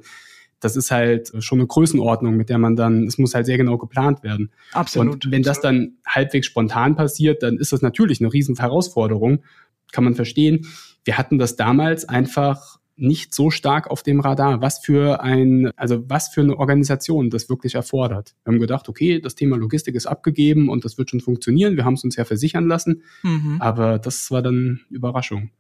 das 0.62 0.78
ist 0.78 0.90
halt 0.90 1.34
schon 1.40 1.60
eine 1.60 1.68
Größenordnung, 1.68 2.38
mit 2.38 2.48
der 2.48 2.60
man 2.60 2.78
dann, 2.78 3.08
es 3.08 3.18
muss 3.18 3.36
halt 3.36 3.46
sehr 3.46 3.58
genau 3.58 3.78
geplant 3.78 4.24
werden. 4.24 4.52
Absolut. 4.72 5.26
Und 5.26 5.32
wenn 5.34 5.44
das 5.44 5.60
dann 5.60 5.98
halbwegs 6.08 6.48
spontan 6.48 6.96
passiert, 6.96 7.44
dann 7.44 7.58
ist 7.58 7.74
das 7.74 7.82
natürlich 7.82 8.22
eine 8.22 8.32
riesen 8.32 8.56
Herausforderung. 8.56 9.44
Kann 9.92 10.06
man 10.06 10.16
verstehen. 10.16 10.66
Wir 11.04 11.18
hatten 11.18 11.40
das 11.40 11.58
damals 11.58 12.08
einfach 12.08 12.79
nicht 13.02 13.34
so 13.34 13.50
stark 13.50 13.90
auf 13.90 14.04
dem 14.04 14.20
Radar, 14.20 14.62
was 14.62 14.80
für 14.80 15.22
ein, 15.22 15.72
also 15.76 16.10
was 16.10 16.30
für 16.30 16.42
eine 16.42 16.58
Organisation 16.58 17.30
das 17.30 17.50
wirklich 17.50 17.76
erfordert. 17.76 18.36
Wir 18.44 18.54
haben 18.54 18.60
gedacht, 18.60 18.90
okay, 18.90 19.20
das 19.20 19.36
Thema 19.36 19.58
Logistik 19.58 19.96
ist 19.96 20.06
abgegeben 20.06 20.70
und 20.70 20.86
das 20.86 20.98
wird 20.98 21.10
schon 21.10 21.22
funktionieren. 21.22 21.76
Wir 21.76 21.86
haben 21.86 21.94
es 21.94 22.04
uns 22.04 22.16
ja 22.16 22.26
versichern 22.26 22.68
lassen, 22.68 23.04
mhm. 23.24 23.58
aber 23.60 24.00
das 24.00 24.32
war 24.32 24.42
dann 24.42 24.82
Überraschung. 24.90 25.52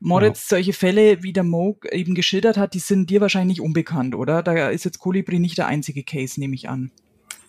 Moritz, 0.00 0.50
ja. 0.50 0.56
solche 0.56 0.72
Fälle, 0.72 1.22
wie 1.22 1.32
der 1.32 1.44
Mo 1.44 1.78
eben 1.90 2.14
geschildert 2.14 2.56
hat, 2.56 2.74
die 2.74 2.80
sind 2.80 3.10
dir 3.10 3.20
wahrscheinlich 3.20 3.60
unbekannt, 3.60 4.14
oder? 4.14 4.42
Da 4.42 4.68
ist 4.68 4.84
jetzt 4.84 4.98
Colibri 4.98 5.38
nicht 5.38 5.58
der 5.58 5.66
einzige 5.66 6.02
Case, 6.02 6.40
nehme 6.40 6.54
ich 6.54 6.68
an. 6.68 6.90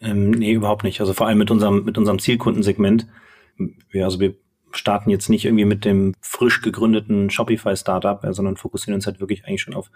Ähm, 0.02 0.32
nee, 0.32 0.52
überhaupt 0.52 0.84
nicht. 0.84 1.00
Also 1.00 1.13
vor 1.13 1.28
allem 1.28 1.38
mit 1.38 1.50
unserem, 1.50 1.86
mit 1.86 1.98
unserem 1.98 2.19
Zielkundensegment. 2.19 3.08
Ja, 3.91 4.06
also 4.06 4.19
wir 4.19 4.36
starten 4.74 5.10
jetzt 5.10 5.30
nicht 5.30 5.46
irgendwie 5.46 5.66
mit 5.66 5.86
dem 5.86 6.14
frisch 6.22 6.62
gegründeten 6.62 7.30
Shopify-Startup, 7.30 8.20
sondern 8.32 8.58
fokussieren 8.58 8.96
uns 8.96 9.06
halt 9.06 9.20
wirklich 9.20 9.46
eigentlich 9.46 9.62
schon 9.62 9.74
auf 9.74 9.90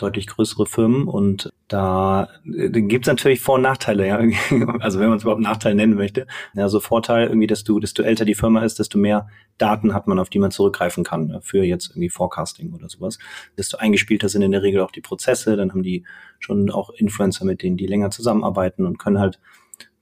deutlich 0.00 0.26
größere 0.26 0.66
Firmen 0.66 1.06
und 1.06 1.52
da, 1.68 2.28
äh, 2.44 2.70
gibt 2.70 3.06
es 3.06 3.08
natürlich 3.08 3.40
Vor- 3.40 3.56
und 3.56 3.62
Nachteile, 3.62 4.06
ja. 4.06 4.18
Also 4.80 4.98
wenn 4.98 5.08
man 5.08 5.18
es 5.18 5.22
überhaupt 5.22 5.42
Nachteil 5.42 5.74
nennen 5.74 5.94
möchte. 5.94 6.26
Ja, 6.54 6.68
so 6.68 6.80
Vorteil 6.80 7.28
irgendwie, 7.28 7.46
dass 7.46 7.64
du, 7.64 7.80
desto 7.80 8.02
älter 8.02 8.24
die 8.24 8.34
Firma 8.34 8.64
ist, 8.64 8.78
desto 8.78 8.98
mehr 8.98 9.28
Daten 9.58 9.92
hat 9.94 10.06
man, 10.06 10.18
auf 10.18 10.30
die 10.30 10.38
man 10.38 10.50
zurückgreifen 10.50 11.04
kann 11.04 11.40
für 11.42 11.62
jetzt 11.62 11.90
irgendwie 11.90 12.08
Forecasting 12.08 12.72
oder 12.72 12.88
sowas. 12.88 13.18
Desto 13.58 13.76
eingespielter 13.76 14.28
sind 14.28 14.42
in 14.42 14.52
der 14.52 14.62
Regel 14.62 14.80
auch 14.80 14.90
die 14.90 15.02
Prozesse, 15.02 15.56
dann 15.56 15.70
haben 15.70 15.82
die 15.82 16.04
schon 16.38 16.70
auch 16.70 16.90
Influencer, 16.90 17.44
mit 17.44 17.62
denen 17.62 17.76
die 17.76 17.86
länger 17.86 18.10
zusammenarbeiten 18.10 18.86
und 18.86 18.98
können 18.98 19.18
halt 19.18 19.38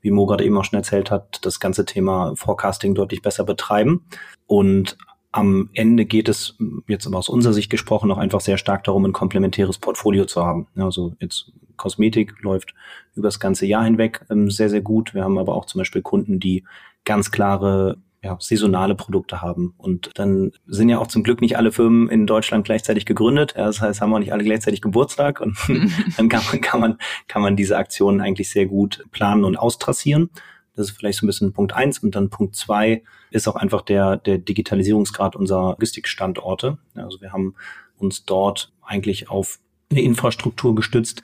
wie 0.01 0.11
Mo 0.11 0.27
gerade 0.27 0.45
eben 0.45 0.57
auch 0.57 0.65
schon 0.65 0.79
erzählt 0.79 1.11
hat, 1.11 1.41
das 1.43 1.61
ganze 1.61 1.85
Thema 1.85 2.35
Forecasting 2.37 2.95
deutlich 2.95 3.23
besser 3.23 3.45
betreiben. 3.45 4.07
Und 4.47 4.97
am 5.33 5.71
Ende 5.75 6.05
geht 6.05 6.29
es 6.29 6.57
jetzt 6.87 7.07
aber 7.07 7.19
aus 7.19 7.29
unserer 7.29 7.53
Sicht 7.53 7.71
gesprochen 7.71 8.11
auch 8.11 8.19
einfach 8.19 8.41
sehr 8.41 8.59
stark 8.59 8.85
darum, 8.85 9.05
ein 9.05 9.13
komplementäres 9.13 9.79
Portfolio 9.79 10.25
zu 10.25 10.45
haben. 10.45 10.67
Also 10.77 11.15
jetzt 11.21 11.53
Kosmetik 11.77 12.35
läuft 12.43 12.75
über 13.15 13.29
das 13.29 13.41
ganze 13.41 13.67
Jahr 13.67 13.85
hinweg 13.85 14.25
ähm, 14.31 14.51
sehr, 14.51 14.71
sehr 14.71 14.81
gut. 14.81 15.15
Wir 15.15 15.25
haben 15.25 15.39
aber 15.39 15.55
auch 15.55 15.67
zum 15.67 15.81
Beispiel 15.81 16.03
Kunden, 16.03 16.41
die 16.41 16.65
ganz 17.05 17.31
klare 17.31 17.99
ja, 18.23 18.37
saisonale 18.41 18.95
Produkte 18.95 19.43
haben. 19.43 19.75
Und 19.77 20.11
dann 20.15 20.53
sind 20.67 20.89
ja 20.89 20.99
auch 20.99 21.07
zum 21.07 21.23
Glück 21.23 21.41
nicht 21.41 21.57
alle 21.57 21.71
Firmen 21.71 22.09
in 22.09 22.27
Deutschland 22.27 22.65
gleichzeitig 22.65 23.07
gegründet. 23.07 23.55
Ja, 23.57 23.67
das 23.67 23.81
heißt, 23.81 24.01
haben 24.01 24.11
wir 24.11 24.19
nicht 24.19 24.33
alle 24.33 24.45
gleichzeitig 24.45 24.83
Geburtstag 24.83 25.41
und 25.41 25.57
dann 26.17 26.29
kann 26.29 26.43
man, 26.51 26.61
kann 26.61 26.81
man, 26.81 26.99
kann 27.29 27.43
man 27.43 27.57
diese 27.57 27.77
Aktionen 27.77 28.21
eigentlich 28.21 28.51
sehr 28.51 28.67
gut 28.67 29.05
planen 29.13 29.45
und 29.45 29.57
austrassieren. 29.57 30.31
Das 30.75 30.91
ist 30.91 30.97
vielleicht 30.97 31.19
so 31.19 31.27
ein 31.27 31.29
bisschen 31.29 31.53
Punkt 31.53 31.73
eins. 31.75 31.99
Und 31.99 32.15
dann 32.15 32.31
Punkt 32.31 32.57
zwei 32.57 33.03
ist 33.31 33.49
auch 33.49 33.57
einfach 33.57 33.83
der, 33.83 34.17
der 34.17 34.39
Digitalisierungsgrad 34.39 35.37
unserer 35.37 35.71
Logistikstandorte. 35.71 36.79
Also 36.95 37.21
wir 37.21 37.33
haben 37.33 37.55
uns 37.97 38.25
dort 38.25 38.73
eigentlich 38.83 39.29
auf 39.29 39.59
eine 39.91 40.03
Infrastruktur 40.03 40.75
gestützt, 40.75 41.23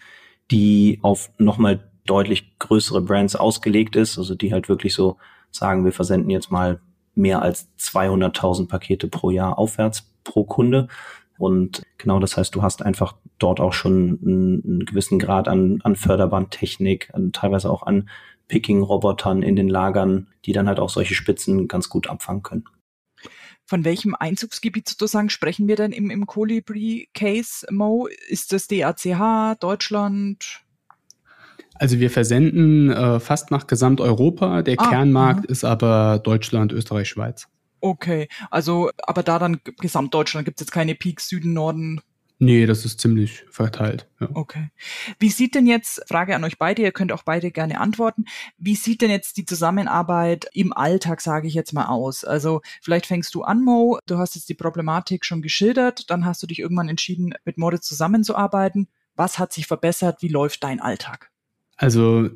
die 0.50 0.98
auf 1.02 1.30
nochmal 1.38 1.88
deutlich 2.06 2.58
größere 2.58 3.00
Brands 3.00 3.36
ausgelegt 3.36 3.96
ist, 3.96 4.18
also 4.18 4.34
die 4.34 4.52
halt 4.52 4.68
wirklich 4.68 4.94
so 4.94 5.16
sagen, 5.54 5.84
wir 5.84 5.92
versenden 5.92 6.30
jetzt 6.30 6.50
mal 6.50 6.80
mehr 7.14 7.42
als 7.42 7.68
200.000 7.78 8.68
Pakete 8.68 9.08
pro 9.08 9.30
Jahr 9.30 9.58
aufwärts 9.58 10.10
pro 10.24 10.44
Kunde. 10.44 10.88
Und 11.38 11.82
genau 11.98 12.20
das 12.20 12.36
heißt, 12.36 12.54
du 12.54 12.62
hast 12.62 12.82
einfach 12.82 13.16
dort 13.38 13.60
auch 13.60 13.72
schon 13.72 14.18
einen, 14.22 14.62
einen 14.64 14.84
gewissen 14.84 15.18
Grad 15.18 15.48
an, 15.48 15.80
an 15.82 15.96
Förderbandtechnik, 15.96 17.10
an, 17.12 17.32
teilweise 17.32 17.70
auch 17.70 17.82
an 17.82 18.08
Picking-Robotern 18.48 19.42
in 19.42 19.56
den 19.56 19.68
Lagern, 19.68 20.28
die 20.44 20.52
dann 20.52 20.68
halt 20.68 20.78
auch 20.78 20.90
solche 20.90 21.14
Spitzen 21.14 21.66
ganz 21.66 21.88
gut 21.88 22.08
abfangen 22.08 22.42
können. 22.42 22.64
Von 23.66 23.84
welchem 23.84 24.14
Einzugsgebiet 24.14 24.88
sozusagen 24.88 25.30
sprechen 25.30 25.68
wir 25.68 25.76
denn 25.76 25.92
im, 25.92 26.10
im 26.10 26.26
Colibri-Case, 26.26 27.66
Mo? 27.70 28.08
Ist 28.28 28.52
das 28.52 28.68
DACH, 28.68 29.56
Deutschland? 29.58 30.63
Also 31.74 31.98
wir 31.98 32.10
versenden 32.10 32.90
äh, 32.90 33.20
fast 33.20 33.50
nach 33.50 33.66
Gesamteuropa. 33.66 34.62
Der 34.62 34.76
ah, 34.78 34.90
Kernmarkt 34.90 35.44
mh. 35.44 35.50
ist 35.50 35.64
aber 35.64 36.20
Deutschland, 36.22 36.72
Österreich, 36.72 37.08
Schweiz. 37.08 37.48
Okay, 37.80 38.28
also 38.50 38.90
aber 39.02 39.22
da 39.22 39.38
dann 39.38 39.60
Gesamtdeutschland 39.78 40.46
gibt 40.46 40.58
es 40.58 40.66
jetzt 40.66 40.72
keine 40.72 40.94
Peaks 40.94 41.28
Süden, 41.28 41.52
Norden. 41.52 42.00
Nee, 42.38 42.66
das 42.66 42.84
ist 42.84 43.00
ziemlich 43.00 43.44
verteilt. 43.48 44.08
Ja. 44.20 44.28
Okay. 44.34 44.70
Wie 45.18 45.30
sieht 45.30 45.54
denn 45.54 45.66
jetzt, 45.66 46.02
Frage 46.08 46.34
an 46.34 46.42
euch 46.44 46.58
beide, 46.58 46.82
ihr 46.82 46.90
könnt 46.92 47.12
auch 47.12 47.22
beide 47.22 47.50
gerne 47.50 47.80
antworten, 47.80 48.24
wie 48.58 48.74
sieht 48.74 49.02
denn 49.02 49.10
jetzt 49.10 49.36
die 49.36 49.44
Zusammenarbeit 49.44 50.46
im 50.52 50.72
Alltag, 50.72 51.20
sage 51.20 51.46
ich 51.46 51.54
jetzt 51.54 51.72
mal, 51.72 51.86
aus? 51.86 52.24
Also 52.24 52.60
vielleicht 52.82 53.06
fängst 53.06 53.34
du 53.34 53.42
an, 53.42 53.62
Mo, 53.62 53.98
du 54.06 54.18
hast 54.18 54.34
jetzt 54.34 54.48
die 54.48 54.54
Problematik 54.54 55.24
schon 55.24 55.42
geschildert, 55.42 56.10
dann 56.10 56.24
hast 56.24 56.42
du 56.42 56.46
dich 56.46 56.58
irgendwann 56.58 56.88
entschieden, 56.88 57.34
mit 57.44 57.56
Moritz 57.56 57.86
zusammenzuarbeiten. 57.86 58.88
Was 59.14 59.38
hat 59.38 59.52
sich 59.52 59.66
verbessert? 59.66 60.20
Wie 60.20 60.28
läuft 60.28 60.64
dein 60.64 60.80
Alltag? 60.80 61.30
Also 61.76 62.30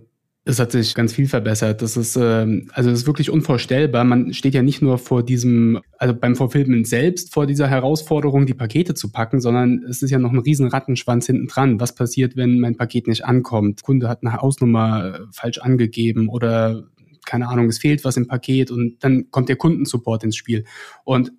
es 0.48 0.58
hat 0.58 0.72
sich 0.72 0.94
ganz 0.94 1.12
viel 1.12 1.28
verbessert. 1.28 1.82
Das 1.82 1.98
ist, 1.98 2.16
ähm, 2.16 2.70
also 2.72 2.88
das 2.88 3.00
ist 3.00 3.06
wirklich 3.06 3.28
unvorstellbar. 3.28 4.04
Man 4.04 4.32
steht 4.32 4.54
ja 4.54 4.62
nicht 4.62 4.80
nur 4.80 4.96
vor 4.96 5.22
diesem, 5.22 5.80
also 5.98 6.14
beim 6.14 6.36
Fulfillment 6.36 6.88
selbst 6.88 7.34
vor 7.34 7.46
dieser 7.46 7.68
Herausforderung, 7.68 8.46
die 8.46 8.54
Pakete 8.54 8.94
zu 8.94 9.12
packen, 9.12 9.42
sondern 9.42 9.84
es 9.88 10.00
ist 10.00 10.10
ja 10.10 10.18
noch 10.18 10.32
ein 10.32 10.38
riesen 10.38 10.68
Rattenschwanz 10.68 11.26
hinten 11.26 11.48
dran. 11.48 11.80
Was 11.80 11.94
passiert, 11.94 12.34
wenn 12.34 12.60
mein 12.60 12.78
Paket 12.78 13.08
nicht 13.08 13.26
ankommt? 13.26 13.80
Der 13.80 13.84
Kunde 13.84 14.08
hat 14.08 14.22
eine 14.22 14.36
Hausnummer 14.36 15.14
äh, 15.14 15.20
falsch 15.32 15.58
angegeben 15.58 16.30
oder 16.30 16.84
keine 17.26 17.48
Ahnung, 17.48 17.66
es 17.66 17.78
fehlt 17.78 18.06
was 18.06 18.16
im 18.16 18.26
Paket 18.26 18.70
und 18.70 19.04
dann 19.04 19.30
kommt 19.30 19.50
der 19.50 19.56
Kundensupport 19.56 20.24
ins 20.24 20.36
Spiel. 20.36 20.64
Und 21.04 21.30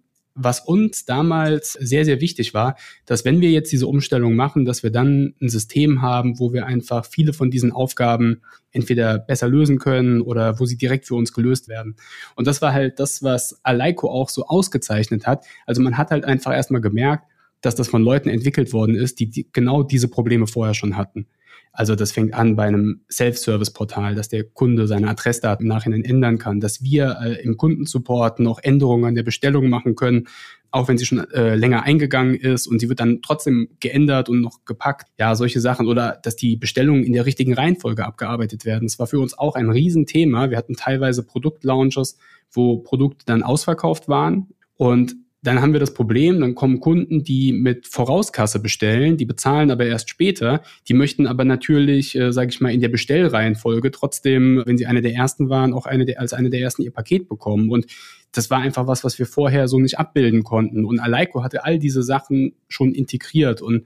was 0.42 0.62
uns 0.62 1.06
damals 1.06 1.74
sehr, 1.74 2.06
sehr 2.06 2.22
wichtig 2.22 2.54
war, 2.54 2.76
dass 3.06 3.26
wenn 3.26 3.42
wir 3.42 3.52
jetzt 3.52 3.72
diese 3.72 3.88
Umstellung 3.88 4.36
machen, 4.36 4.66
dass 4.66 4.84
wir 4.84 4.92
dann 4.92 5.36
ein 5.42 5.50
System 5.50 6.02
haben, 6.02 6.40
wo 6.40 6.54
wir 6.54 6.66
einfach 6.66 7.06
viele 7.06 7.34
von 7.34 7.52
diesen 7.52 7.72
Aufgaben 7.72 8.42
entweder 8.72 9.20
besser 9.20 9.48
lösen 9.48 9.80
können 9.80 10.22
oder 10.22 10.60
wo 10.60 10.66
sie 10.66 10.78
direkt 10.78 11.06
für 11.06 11.16
uns 11.16 11.34
gelöst 11.34 11.68
werden. 11.68 11.96
Und 12.36 12.48
das 12.48 12.62
war 12.62 12.74
halt 12.74 13.00
das, 13.00 13.22
was 13.24 13.60
Aleiko 13.64 14.10
auch 14.10 14.30
so 14.30 14.46
ausgezeichnet 14.46 15.28
hat. 15.28 15.46
Also 15.66 15.82
man 15.82 15.98
hat 15.98 16.12
halt 16.12 16.26
einfach 16.26 16.54
erstmal 16.54 16.82
gemerkt, 16.82 17.26
dass 17.62 17.76
das 17.76 17.90
von 17.90 18.04
Leuten 18.04 18.30
entwickelt 18.30 18.72
worden 18.72 18.96
ist, 18.96 19.20
die, 19.20 19.30
die 19.30 19.48
genau 19.52 19.84
diese 19.84 20.08
Probleme 20.08 20.48
vorher 20.48 20.74
schon 20.74 20.96
hatten. 20.96 21.28
Also 21.72 21.96
das 21.96 22.12
fängt 22.12 22.34
an 22.34 22.56
bei 22.56 22.66
einem 22.66 23.02
Self-Service-Portal, 23.12 24.16
dass 24.16 24.28
der 24.28 24.44
Kunde 24.44 24.88
seine 24.88 25.08
Adressdaten 25.08 25.66
im 25.66 25.70
Nachhinein 25.70 26.04
ändern 26.04 26.38
kann, 26.38 26.60
dass 26.60 26.84
wir 26.84 27.18
äh, 27.22 27.42
im 27.44 27.58
Kundensupport 27.58 28.40
noch 28.40 28.60
Änderungen 28.62 29.06
an 29.06 29.16
der 29.16 29.24
Bestellung 29.24 29.70
machen 29.70 29.96
können, 29.96 30.28
auch 30.72 30.88
wenn 30.88 30.98
sie 30.98 31.06
schon 31.06 31.20
äh, 31.32 31.56
länger 31.56 31.84
eingegangen 31.84 32.36
ist 32.36 32.68
und 32.68 32.80
sie 32.80 32.90
wird 32.90 33.00
dann 33.00 33.22
trotzdem 33.22 33.70
geändert 33.80 34.30
und 34.30 34.42
noch 34.42 34.66
gepackt. 34.66 35.08
Ja, 35.18 35.36
solche 35.36 35.62
Sachen 35.62 35.88
oder 35.88 36.20
dass 36.24 36.36
die 36.36 36.58
Bestellungen 36.58 37.04
in 37.04 37.14
der 37.14 37.26
richtigen 37.26 37.54
Reihenfolge 37.54 38.06
abgearbeitet 38.06 38.66
werden. 38.66 38.88
Das 38.88 39.00
war 39.00 39.08
für 39.08 39.20
uns 39.20 39.38
auch 39.38 39.56
ein 39.56 39.70
Riesenthema. 39.70 40.50
Wir 40.50 40.58
hatten 40.58 40.76
teilweise 40.76 41.24
Produktlaunches, 41.24 42.18
wo 42.52 42.78
Produkte 42.80 43.26
dann 43.26 43.44
ausverkauft 43.44 44.08
waren 44.08 44.50
und 44.76 45.16
dann 45.42 45.62
haben 45.62 45.72
wir 45.72 45.80
das 45.80 45.94
Problem, 45.94 46.42
dann 46.42 46.54
kommen 46.54 46.82
Kunden, 46.82 47.24
die 47.24 47.54
mit 47.54 47.88
Vorauskasse 47.88 48.60
bestellen, 48.60 49.16
die 49.16 49.26
bezahlen 49.26 49.72
aber 49.72 49.86
erst 49.86 50.10
später. 50.10 50.62
Die 50.88 50.94
möchten 50.94 51.28
aber 51.28 51.46
natürlich, 51.46 52.16
äh, 52.16 52.34
sage 52.34 52.50
ich 52.50 52.60
mal, 52.60 52.74
in 52.74 52.82
der 52.82 52.90
Bestellreihenfolge 52.90 53.92
trotzdem, 53.92 54.62
wenn 54.66 54.78
sie 54.78 54.86
eine 54.86 55.02
der 55.02 55.14
ersten 55.14 55.50
waren, 55.50 55.74
auch 55.74 55.86
eine 55.86 56.06
der, 56.06 56.20
als 56.20 56.34
eine 56.34 56.50
der 56.50 56.60
ersten 56.60 56.82
ihr 56.82 56.92
Paket 56.92 57.30
bekommen. 57.30 57.70
Und 57.70 57.86
das 58.34 58.50
war 58.50 58.60
einfach 58.60 58.86
was, 58.88 59.04
was 59.04 59.18
wir 59.18 59.26
vorher 59.26 59.70
so 59.70 59.80
nicht 59.80 59.98
abbilden 59.98 60.44
konnten. 60.44 60.84
Und 60.84 61.00
Aleiko 61.00 61.42
hatte 61.42 61.64
all 61.64 61.80
diese 61.80 62.04
Sachen 62.04 62.54
schon 62.68 62.94
integriert 62.94 63.62
und 63.62 63.86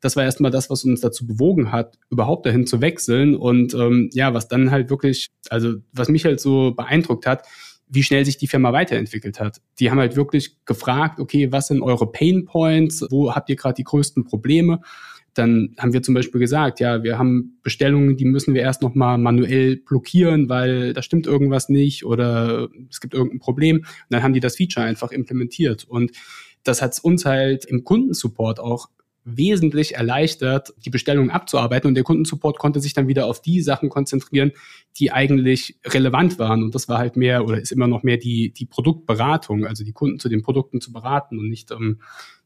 das 0.00 0.14
war 0.14 0.24
erstmal 0.24 0.50
das, 0.50 0.70
was 0.70 0.84
uns 0.84 1.00
dazu 1.00 1.26
bewogen 1.26 1.72
hat, 1.72 1.98
überhaupt 2.10 2.46
dahin 2.46 2.66
zu 2.66 2.80
wechseln. 2.80 3.34
Und 3.34 3.74
ähm, 3.74 4.10
ja, 4.12 4.34
was 4.34 4.46
dann 4.46 4.70
halt 4.70 4.90
wirklich, 4.90 5.28
also 5.48 5.74
was 5.92 6.08
mich 6.08 6.24
halt 6.24 6.38
so 6.38 6.74
beeindruckt 6.74 7.26
hat, 7.26 7.46
wie 7.88 8.02
schnell 8.02 8.24
sich 8.24 8.36
die 8.36 8.48
Firma 8.48 8.72
weiterentwickelt 8.72 9.40
hat. 9.40 9.60
Die 9.78 9.90
haben 9.90 9.98
halt 9.98 10.16
wirklich 10.16 10.56
gefragt, 10.64 11.20
okay, 11.20 11.52
was 11.52 11.68
sind 11.68 11.82
eure 11.82 12.10
Pain 12.10 12.44
Points? 12.44 13.06
Wo 13.10 13.34
habt 13.34 13.48
ihr 13.48 13.56
gerade 13.56 13.74
die 13.74 13.84
größten 13.84 14.24
Probleme? 14.24 14.80
Dann 15.34 15.74
haben 15.78 15.92
wir 15.92 16.02
zum 16.02 16.14
Beispiel 16.14 16.40
gesagt, 16.40 16.80
ja, 16.80 17.02
wir 17.02 17.18
haben 17.18 17.58
Bestellungen, 17.62 18.16
die 18.16 18.24
müssen 18.24 18.54
wir 18.54 18.62
erst 18.62 18.80
nochmal 18.80 19.18
manuell 19.18 19.76
blockieren, 19.76 20.48
weil 20.48 20.94
da 20.94 21.02
stimmt 21.02 21.26
irgendwas 21.26 21.68
nicht 21.68 22.04
oder 22.06 22.68
es 22.90 23.00
gibt 23.00 23.12
irgendein 23.12 23.40
Problem. 23.40 23.76
Und 23.78 23.86
dann 24.08 24.22
haben 24.22 24.32
die 24.32 24.40
das 24.40 24.56
Feature 24.56 24.86
einfach 24.86 25.12
implementiert. 25.12 25.84
Und 25.84 26.12
das 26.64 26.80
hat 26.80 26.98
uns 27.02 27.24
halt 27.26 27.66
im 27.66 27.84
Kundensupport 27.84 28.60
auch 28.60 28.88
wesentlich 29.26 29.96
erleichtert, 29.96 30.72
die 30.84 30.90
Bestellung 30.90 31.30
abzuarbeiten. 31.30 31.88
Und 31.88 31.96
der 31.96 32.04
Kundensupport 32.04 32.58
konnte 32.58 32.80
sich 32.80 32.94
dann 32.94 33.08
wieder 33.08 33.26
auf 33.26 33.42
die 33.42 33.60
Sachen 33.60 33.88
konzentrieren, 33.88 34.52
die 34.96 35.10
eigentlich 35.10 35.78
relevant 35.84 36.38
waren. 36.38 36.62
Und 36.62 36.74
das 36.74 36.88
war 36.88 36.98
halt 36.98 37.16
mehr 37.16 37.44
oder 37.44 37.60
ist 37.60 37.72
immer 37.72 37.88
noch 37.88 38.04
mehr 38.04 38.16
die, 38.18 38.52
die 38.52 38.66
Produktberatung, 38.66 39.66
also 39.66 39.84
die 39.84 39.92
Kunden 39.92 40.20
zu 40.20 40.28
den 40.28 40.42
Produkten 40.42 40.80
zu 40.80 40.92
beraten 40.92 41.38
und 41.38 41.48
nicht 41.48 41.72
ähm, 41.72 42.00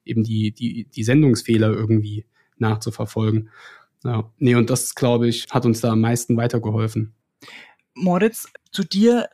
eben 0.06 0.24
die, 0.24 0.52
die, 0.52 0.84
die 0.84 1.04
Sendungsfehler 1.04 1.70
irgendwie 1.70 2.24
nachzuverfolgen. 2.56 3.50
Ja, 4.02 4.32
nee, 4.38 4.54
und 4.54 4.70
das, 4.70 4.94
glaube 4.94 5.28
ich, 5.28 5.46
hat 5.50 5.66
uns 5.66 5.82
da 5.82 5.90
am 5.90 6.00
meisten 6.00 6.36
weitergeholfen. 6.38 7.12
Moritz, 7.94 8.48
zu 8.72 8.84
dir 8.84 9.28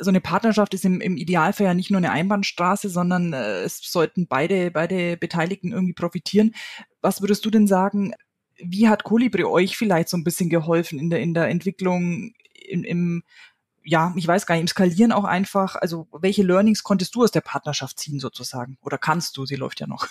so 0.00 0.10
eine 0.10 0.20
Partnerschaft 0.20 0.74
ist 0.74 0.84
im, 0.84 1.00
im 1.00 1.16
Idealfall 1.16 1.66
ja 1.66 1.74
nicht 1.74 1.90
nur 1.90 1.98
eine 1.98 2.10
Einbahnstraße, 2.10 2.88
sondern 2.88 3.32
äh, 3.32 3.62
es 3.62 3.78
sollten 3.78 4.26
beide, 4.26 4.70
beide 4.70 5.16
Beteiligten 5.16 5.72
irgendwie 5.72 5.94
profitieren. 5.94 6.54
Was 7.00 7.20
würdest 7.20 7.44
du 7.44 7.50
denn 7.50 7.66
sagen, 7.66 8.12
wie 8.62 8.88
hat 8.88 9.04
Colibri 9.04 9.44
euch 9.44 9.76
vielleicht 9.76 10.08
so 10.08 10.16
ein 10.16 10.24
bisschen 10.24 10.50
geholfen 10.50 10.98
in 10.98 11.10
der, 11.10 11.20
in 11.20 11.34
der 11.34 11.48
Entwicklung, 11.48 12.32
im, 12.68 12.84
im, 12.84 13.22
ja, 13.84 14.12
ich 14.16 14.26
weiß 14.26 14.46
gar 14.46 14.56
nicht, 14.56 14.62
im 14.62 14.68
Skalieren 14.68 15.12
auch 15.12 15.24
einfach? 15.24 15.76
Also, 15.76 16.08
welche 16.12 16.42
Learnings 16.42 16.82
konntest 16.82 17.14
du 17.14 17.22
aus 17.22 17.30
der 17.30 17.40
Partnerschaft 17.40 17.98
ziehen 17.98 18.20
sozusagen? 18.20 18.76
Oder 18.82 18.98
kannst 18.98 19.36
du? 19.36 19.46
Sie 19.46 19.56
läuft 19.56 19.80
ja 19.80 19.86
noch. 19.86 20.08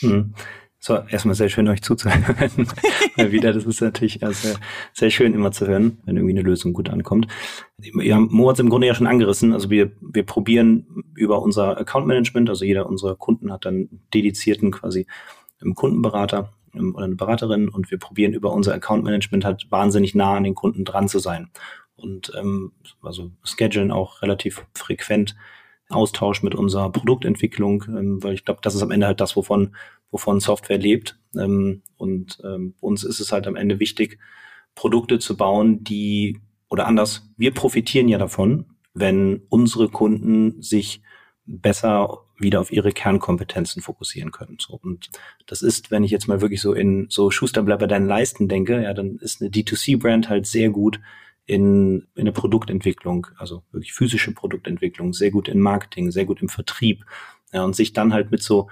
Hm. 0.00 0.34
So, 0.82 0.96
erstmal 0.96 1.34
sehr 1.34 1.50
schön, 1.50 1.68
euch 1.68 1.82
zuzuhören. 1.82 2.24
Mal 3.16 3.32
wieder, 3.32 3.52
das 3.52 3.66
ist 3.66 3.82
natürlich 3.82 4.20
sehr, 4.22 4.56
sehr 4.94 5.10
schön 5.10 5.34
immer 5.34 5.52
zu 5.52 5.66
hören, 5.66 5.98
wenn 6.06 6.16
irgendwie 6.16 6.32
eine 6.32 6.40
Lösung 6.40 6.72
gut 6.72 6.88
ankommt. 6.88 7.26
Wir 7.76 8.14
haben 8.14 8.28
Moritz 8.30 8.60
im 8.60 8.70
Grunde 8.70 8.86
ja 8.86 8.94
schon 8.94 9.06
angerissen. 9.06 9.52
Also 9.52 9.68
wir, 9.68 9.92
wir 10.00 10.24
probieren 10.24 11.04
über 11.14 11.42
unser 11.42 11.76
Account 11.76 12.06
Management, 12.06 12.48
also 12.48 12.64
jeder 12.64 12.86
unserer 12.86 13.14
Kunden 13.14 13.52
hat 13.52 13.66
dann 13.66 13.90
dedizierten 14.14 14.70
quasi 14.70 15.06
einen 15.60 15.74
Kundenberater 15.74 16.54
ähm, 16.74 16.94
oder 16.94 17.04
eine 17.04 17.16
Beraterin 17.16 17.68
und 17.68 17.90
wir 17.90 17.98
probieren 17.98 18.32
über 18.32 18.50
unser 18.50 18.72
Account 18.72 19.04
Management 19.04 19.44
halt 19.44 19.70
wahnsinnig 19.70 20.14
nah 20.14 20.36
an 20.36 20.44
den 20.44 20.54
Kunden 20.54 20.86
dran 20.86 21.08
zu 21.08 21.18
sein. 21.18 21.50
Und 21.94 22.32
ähm, 22.40 22.72
also 23.02 23.30
schedulen 23.44 23.90
auch 23.90 24.22
relativ 24.22 24.64
frequent 24.74 25.36
Austausch 25.90 26.42
mit 26.42 26.54
unserer 26.54 26.90
Produktentwicklung, 26.90 27.84
ähm, 27.88 28.22
weil 28.22 28.32
ich 28.32 28.46
glaube, 28.46 28.60
das 28.62 28.74
ist 28.74 28.82
am 28.82 28.92
Ende 28.92 29.06
halt 29.06 29.20
das, 29.20 29.36
wovon, 29.36 29.74
wovon 30.10 30.40
Software 30.40 30.78
lebt. 30.78 31.18
Ähm, 31.36 31.82
und 31.96 32.38
ähm, 32.44 32.74
uns 32.80 33.04
ist 33.04 33.20
es 33.20 33.32
halt 33.32 33.46
am 33.46 33.56
Ende 33.56 33.80
wichtig, 33.80 34.18
Produkte 34.74 35.18
zu 35.18 35.36
bauen, 35.36 35.84
die 35.84 36.40
oder 36.68 36.86
anders, 36.86 37.28
wir 37.36 37.52
profitieren 37.52 38.08
ja 38.08 38.18
davon, 38.18 38.66
wenn 38.94 39.42
unsere 39.48 39.88
Kunden 39.88 40.62
sich 40.62 41.02
besser 41.44 42.20
wieder 42.38 42.60
auf 42.60 42.72
ihre 42.72 42.92
Kernkompetenzen 42.92 43.82
fokussieren 43.82 44.30
können. 44.30 44.56
So, 44.58 44.78
und 44.82 45.10
das 45.46 45.62
ist, 45.62 45.90
wenn 45.90 46.04
ich 46.04 46.10
jetzt 46.10 46.28
mal 46.28 46.40
wirklich 46.40 46.60
so 46.60 46.72
in 46.72 47.06
so 47.10 47.30
Schuster 47.30 47.62
bleib 47.62 47.80
bei 47.80 47.86
deinen 47.86 48.06
Leisten 48.06 48.48
denke, 48.48 48.82
ja, 48.82 48.94
dann 48.94 49.16
ist 49.16 49.40
eine 49.40 49.50
D2C-Brand 49.50 50.28
halt 50.28 50.46
sehr 50.46 50.70
gut 50.70 51.00
in, 51.44 52.06
in 52.14 52.24
der 52.24 52.32
Produktentwicklung, 52.32 53.26
also 53.36 53.62
wirklich 53.72 53.92
physische 53.92 54.32
Produktentwicklung, 54.32 55.12
sehr 55.12 55.30
gut 55.30 55.48
in 55.48 55.60
Marketing, 55.60 56.10
sehr 56.12 56.24
gut 56.24 56.40
im 56.40 56.48
Vertrieb. 56.48 57.04
Ja, 57.52 57.64
und 57.64 57.74
sich 57.74 57.92
dann 57.92 58.14
halt 58.14 58.30
mit 58.30 58.42
so 58.42 58.68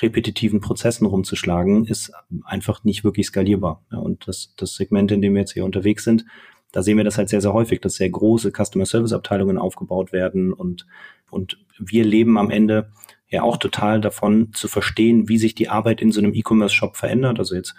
repetitiven 0.00 0.60
Prozessen 0.60 1.06
rumzuschlagen, 1.06 1.84
ist 1.86 2.12
einfach 2.44 2.84
nicht 2.84 3.04
wirklich 3.04 3.26
skalierbar. 3.26 3.84
Ja, 3.92 3.98
und 3.98 4.26
das, 4.26 4.54
das 4.56 4.74
Segment, 4.74 5.12
in 5.12 5.20
dem 5.20 5.34
wir 5.34 5.40
jetzt 5.40 5.52
hier 5.52 5.64
unterwegs 5.64 6.04
sind, 6.04 6.24
da 6.72 6.82
sehen 6.82 6.96
wir 6.96 7.04
das 7.04 7.18
halt 7.18 7.28
sehr, 7.28 7.42
sehr 7.42 7.52
häufig, 7.52 7.80
dass 7.80 7.96
sehr 7.96 8.08
große 8.08 8.50
Customer 8.50 8.86
Service 8.86 9.12
Abteilungen 9.12 9.58
aufgebaut 9.58 10.12
werden 10.12 10.52
und, 10.52 10.86
und 11.30 11.58
wir 11.78 12.04
leben 12.04 12.38
am 12.38 12.50
Ende 12.50 12.90
ja 13.28 13.42
auch 13.42 13.58
total 13.58 14.00
davon 14.00 14.52
zu 14.52 14.68
verstehen, 14.68 15.28
wie 15.28 15.38
sich 15.38 15.54
die 15.54 15.68
Arbeit 15.68 16.00
in 16.00 16.12
so 16.12 16.20
einem 16.20 16.34
E-Commerce 16.34 16.74
Shop 16.74 16.96
verändert. 16.96 17.38
Also 17.38 17.54
jetzt 17.54 17.74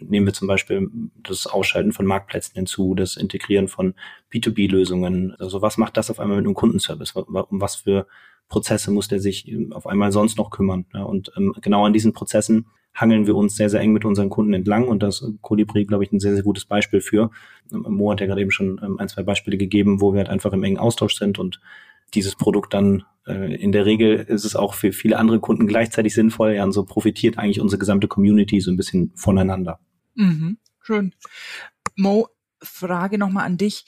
nehmen 0.00 0.26
wir 0.26 0.32
zum 0.32 0.48
Beispiel 0.48 0.88
das 1.22 1.46
Ausschalten 1.46 1.92
von 1.92 2.06
Marktplätzen 2.06 2.54
hinzu, 2.54 2.94
das 2.94 3.16
Integrieren 3.16 3.68
von 3.68 3.94
B2B-Lösungen. 4.32 5.34
Also 5.38 5.62
was 5.62 5.76
macht 5.76 5.96
das 5.96 6.10
auf 6.10 6.20
einmal 6.20 6.38
mit 6.38 6.46
einem 6.46 6.54
Kundenservice? 6.54 7.12
Um 7.12 7.60
was 7.60 7.76
für 7.76 8.06
Prozesse 8.52 8.90
muss 8.90 9.08
der 9.08 9.18
sich 9.18 9.50
auf 9.70 9.86
einmal 9.86 10.12
sonst 10.12 10.36
noch 10.36 10.50
kümmern? 10.50 10.84
Ja, 10.92 11.04
und 11.04 11.32
ähm, 11.38 11.54
genau 11.62 11.86
an 11.86 11.94
diesen 11.94 12.12
Prozessen 12.12 12.66
hangeln 12.94 13.26
wir 13.26 13.34
uns 13.34 13.56
sehr, 13.56 13.70
sehr 13.70 13.80
eng 13.80 13.94
mit 13.94 14.04
unseren 14.04 14.28
Kunden 14.28 14.52
entlang 14.52 14.86
und 14.88 15.02
das 15.02 15.26
Colibri, 15.40 15.86
glaube 15.86 16.04
ich, 16.04 16.12
ein 16.12 16.20
sehr, 16.20 16.34
sehr 16.34 16.42
gutes 16.42 16.66
Beispiel 16.66 17.00
für. 17.00 17.30
Mo 17.70 18.12
hat 18.12 18.20
ja 18.20 18.26
gerade 18.26 18.42
eben 18.42 18.50
schon 18.50 18.78
ähm, 18.84 18.98
ein, 18.98 19.08
zwei 19.08 19.22
Beispiele 19.22 19.56
gegeben, 19.56 20.02
wo 20.02 20.12
wir 20.12 20.18
halt 20.18 20.28
einfach 20.28 20.52
im 20.52 20.64
engen 20.64 20.76
Austausch 20.76 21.14
sind 21.14 21.38
und 21.38 21.60
dieses 22.12 22.36
Produkt 22.36 22.74
dann 22.74 23.04
äh, 23.26 23.54
in 23.54 23.72
der 23.72 23.86
Regel 23.86 24.16
ist 24.16 24.44
es 24.44 24.54
auch 24.54 24.74
für 24.74 24.92
viele 24.92 25.16
andere 25.16 25.40
Kunden 25.40 25.66
gleichzeitig 25.66 26.12
sinnvoll. 26.12 26.52
Ja, 26.52 26.64
und 26.64 26.72
so 26.72 26.84
profitiert 26.84 27.38
eigentlich 27.38 27.60
unsere 27.62 27.78
gesamte 27.78 28.06
Community 28.06 28.60
so 28.60 28.70
ein 28.70 28.76
bisschen 28.76 29.12
voneinander. 29.14 29.80
Mhm, 30.14 30.58
schön. 30.82 31.14
Mo, 31.96 32.28
Frage 32.62 33.16
nochmal 33.16 33.46
an 33.46 33.56
dich. 33.56 33.86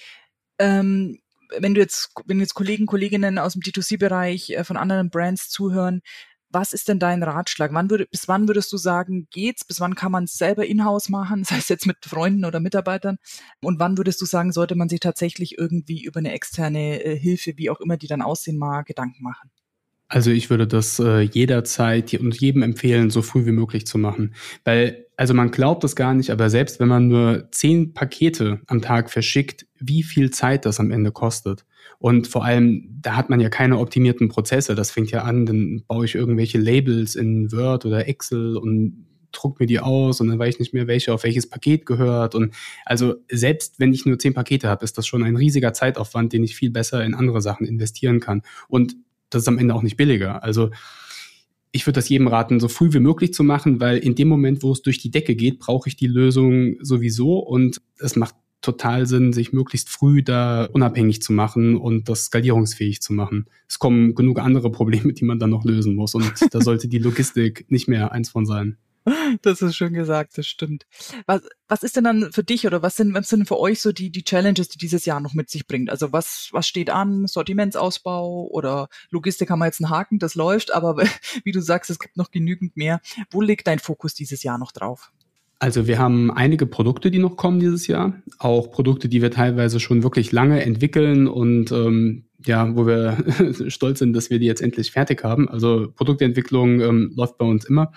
Ähm, 0.59 1.18
wenn 1.59 1.75
du 1.75 1.81
jetzt, 1.81 2.11
wenn 2.27 2.40
jetzt 2.40 2.55
Kollegen, 2.55 2.87
Kolleginnen 2.87 3.38
aus 3.38 3.55
dem 3.55 3.62
D2C-Bereich 3.62 4.51
äh, 4.51 4.64
von 4.64 4.77
anderen 4.77 5.11
Brands 5.11 5.49
zuhören, 5.49 6.03
was 6.55 6.73
ist 6.73 6.88
denn 6.88 7.01
dein 7.01 7.23
Ratschlag? 7.23 7.73
Wann 7.75 7.90
würde, 7.90 8.07
bis 8.07 8.29
wann 8.29 8.49
würdest 8.49 8.73
du 8.73 8.77
sagen, 8.77 9.27
geht's? 9.31 9.64
Bis 9.64 9.81
wann 9.81 9.97
kann 9.97 10.12
man 10.12 10.25
es 10.25 10.35
selber 10.35 10.64
in-house 10.64 11.09
machen? 11.09 11.45
Sei 11.45 11.57
es 11.57 11.69
jetzt 11.69 11.87
mit 11.87 11.97
Freunden 12.05 12.45
oder 12.45 12.61
Mitarbeitern? 12.61 13.19
Und 13.61 13.81
wann 13.81 13.99
würdest 13.99 14.21
du 14.21 14.25
sagen, 14.25 14.53
sollte 14.53 14.77
man 14.77 14.88
sich 14.88 15.01
tatsächlich 15.01 15.59
irgendwie 15.59 16.05
über 16.05 16.21
eine 16.21 16.33
externe 16.33 17.03
äh, 17.03 17.19
Hilfe, 17.19 17.55
wie 17.57 17.71
auch 17.71 17.81
immer 17.81 17.97
die 17.97 18.07
dann 18.07 18.23
aussehen 18.23 18.57
mag, 18.57 18.87
Gedanken 18.87 19.23
machen? 19.23 19.51
Also 20.14 20.31
ich 20.31 20.48
würde 20.48 20.68
das 20.68 21.00
äh, 21.00 21.22
jederzeit 21.22 22.14
und 22.14 22.40
jedem 22.40 22.62
empfehlen, 22.62 23.11
so 23.11 23.20
früh 23.20 23.46
wie 23.46 23.50
möglich 23.50 23.85
zu 23.85 23.98
machen. 23.98 24.37
Weil, 24.62 25.07
also 25.16 25.35
man 25.35 25.50
glaubt 25.50 25.83
das 25.83 25.96
gar 25.96 26.14
nicht, 26.14 26.31
aber 26.31 26.50
selbst 26.50 26.79
wenn 26.79 26.87
man 26.87 27.09
nur 27.09 27.48
zehn 27.50 27.94
Pakete 27.94 28.61
am 28.68 28.81
Tag 28.81 29.11
verschickt, 29.11 29.66
wie 29.81 30.05
viel 30.05 30.31
Zeit 30.31 30.66
das 30.66 30.79
am 30.79 30.92
Ende 30.92 31.11
kostet. 31.11 31.64
Und 31.98 32.29
vor 32.29 32.44
allem, 32.44 32.96
da 33.03 33.16
hat 33.16 33.29
man 33.29 33.40
ja 33.40 33.48
keine 33.48 33.77
optimierten 33.77 34.29
Prozesse. 34.29 34.77
Das 34.77 34.92
fängt 34.92 35.11
ja 35.11 35.22
an, 35.22 35.46
dann 35.46 35.83
baue 35.88 36.05
ich 36.05 36.14
irgendwelche 36.14 36.59
Labels 36.59 37.16
in 37.16 37.50
Word 37.50 37.85
oder 37.85 38.07
Excel 38.07 38.57
und 38.57 39.09
druck 39.33 39.59
mir 39.59 39.66
die 39.66 39.81
aus 39.81 40.20
und 40.20 40.29
dann 40.29 40.38
weiß 40.38 40.55
ich 40.55 40.61
nicht 40.61 40.74
mehr, 40.74 40.87
welche 40.87 41.12
auf 41.12 41.24
welches 41.24 41.48
Paket 41.48 41.87
gehört. 41.87 42.37
Und 42.37 42.55
also 42.85 43.16
selbst 43.29 43.81
wenn 43.81 43.92
ich 43.92 44.07
nur 44.07 44.20
zehn 44.20 44.33
Pakete 44.33 44.68
habe, 44.68 44.85
ist 44.85 44.96
das 44.96 45.09
schon 45.09 45.24
ein 45.24 45.35
riesiger 45.35 45.72
Zeitaufwand, 45.72 46.33
den 46.33 46.44
ich 46.44 46.55
viel 46.55 46.70
besser 46.70 47.05
in 47.05 47.14
andere 47.14 47.40
Sachen 47.40 47.66
investieren 47.66 48.20
kann. 48.20 48.42
Und 48.68 48.94
das 49.35 49.42
ist 49.42 49.49
am 49.49 49.59
Ende 49.59 49.75
auch 49.75 49.83
nicht 49.83 49.97
billiger. 49.97 50.42
Also 50.42 50.70
ich 51.73 51.87
würde 51.87 51.97
das 51.97 52.09
jedem 52.09 52.29
raten, 52.29 52.61
so 52.61 52.68
früh 52.68 52.92
wie 52.92 53.01
möglich 53.01 53.35
zu 53.35 53.42
machen, 53.42 53.81
weil 53.81 53.99
in 53.99 54.14
dem 54.14 54.29
Moment, 54.29 54.62
wo 54.62 54.70
es 54.70 54.83
durch 54.83 54.99
die 54.99 55.11
Decke 55.11 55.35
geht, 55.35 55.59
brauche 55.59 55.88
ich 55.88 55.97
die 55.97 56.07
Lösung 56.07 56.77
sowieso 56.81 57.38
und 57.38 57.81
es 57.99 58.14
macht 58.14 58.37
total 58.61 59.07
Sinn, 59.07 59.33
sich 59.33 59.53
möglichst 59.53 59.90
früh 59.90 60.23
da 60.23 60.64
unabhängig 60.73 61.20
zu 61.20 61.33
machen 61.33 61.77
und 61.77 62.09
das 62.09 62.27
skalierungsfähig 62.27 63.03
zu 63.03 63.12
machen. 63.12 63.47
Es 63.68 63.79
kommen 63.79 64.14
genug 64.14 64.38
andere 64.38 64.70
Probleme, 64.70 65.12
die 65.12 65.25
man 65.25 65.38
dann 65.38 65.51
noch 65.51 65.64
lösen 65.64 65.97
muss 65.97 66.14
und 66.14 66.33
da 66.53 66.61
sollte 66.61 66.88
die 66.88 66.99
Logistik 66.99 67.66
nicht 67.68 67.88
mehr 67.88 68.12
eins 68.12 68.31
von 68.31 68.47
sein. 68.47 68.79
Das 69.43 69.61
ist 69.61 69.77
schön 69.77 69.93
gesagt, 69.93 70.38
das 70.38 70.47
stimmt. 70.47 70.87
Was, 71.27 71.43
was 71.69 71.83
ist 71.83 71.97
denn 71.97 72.05
dann 72.05 72.33
für 72.33 72.43
dich 72.43 72.67
oder 72.67 72.83
was 72.83 72.97
sind, 72.97 73.12
was 73.12 73.29
sind 73.29 73.47
für 73.47 73.59
euch 73.59 73.81
so 73.81 73.93
die, 73.93 74.11
die 74.11 74.25
Challenges, 74.25 74.69
die 74.69 74.79
dieses 74.79 75.05
Jahr 75.05 75.21
noch 75.21 75.35
mit 75.35 75.51
sich 75.51 75.67
bringt? 75.67 75.90
Also 75.90 76.12
was, 76.12 76.49
was 76.53 76.67
steht 76.67 76.88
an? 76.88 77.27
Sortimentsausbau 77.27 78.49
oder 78.49 78.88
Logistik 79.11 79.51
haben 79.51 79.59
wir 79.59 79.67
jetzt 79.67 79.83
einen 79.83 79.90
Haken, 79.90 80.19
das 80.19 80.35
läuft, 80.35 80.73
aber 80.73 80.97
wie 81.45 81.53
du 81.53 81.61
sagst, 81.61 81.90
es 81.90 81.99
gibt 81.99 82.17
noch 82.17 82.31
genügend 82.31 82.77
mehr. 82.77 83.01
Wo 83.31 83.43
liegt 83.43 83.67
dein 83.67 83.79
Fokus 83.79 84.14
dieses 84.14 84.43
Jahr 84.43 84.57
noch 84.57 84.73
drauf? 84.73 85.12
Also 85.59 85.87
wir 85.87 85.99
haben 85.99 86.31
einige 86.31 86.67
Produkte, 86.67 87.11
die 87.11 87.19
noch 87.19 87.37
kommen 87.37 87.61
dieses 87.61 87.87
Jahr. 87.87 88.14
Auch 88.38 88.71
Produkte, 88.71 89.09
die 89.09 89.23
wir 89.23 89.31
teilweise 89.31 89.81
schon 89.81 90.03
wirklich 90.03 90.33
lange 90.33 90.62
entwickeln 90.62 91.27
und 91.27 91.73
ähm, 91.73 92.25
ja, 92.45 92.75
wo 92.77 92.87
wir 92.87 93.17
stolz 93.69 94.01
sind, 94.01 94.12
dass 94.14 94.31
wir 94.31 94.38
die 94.38 94.47
jetzt 94.47 94.61
endlich 94.62 94.90
fertig 94.93 95.25
haben. 95.25 95.49
Also 95.49 95.90
Produktentwicklung 95.95 96.81
ähm, 96.81 97.12
läuft 97.17 97.38
bei 97.38 97.47
uns 97.47 97.64
immer. 97.64 97.93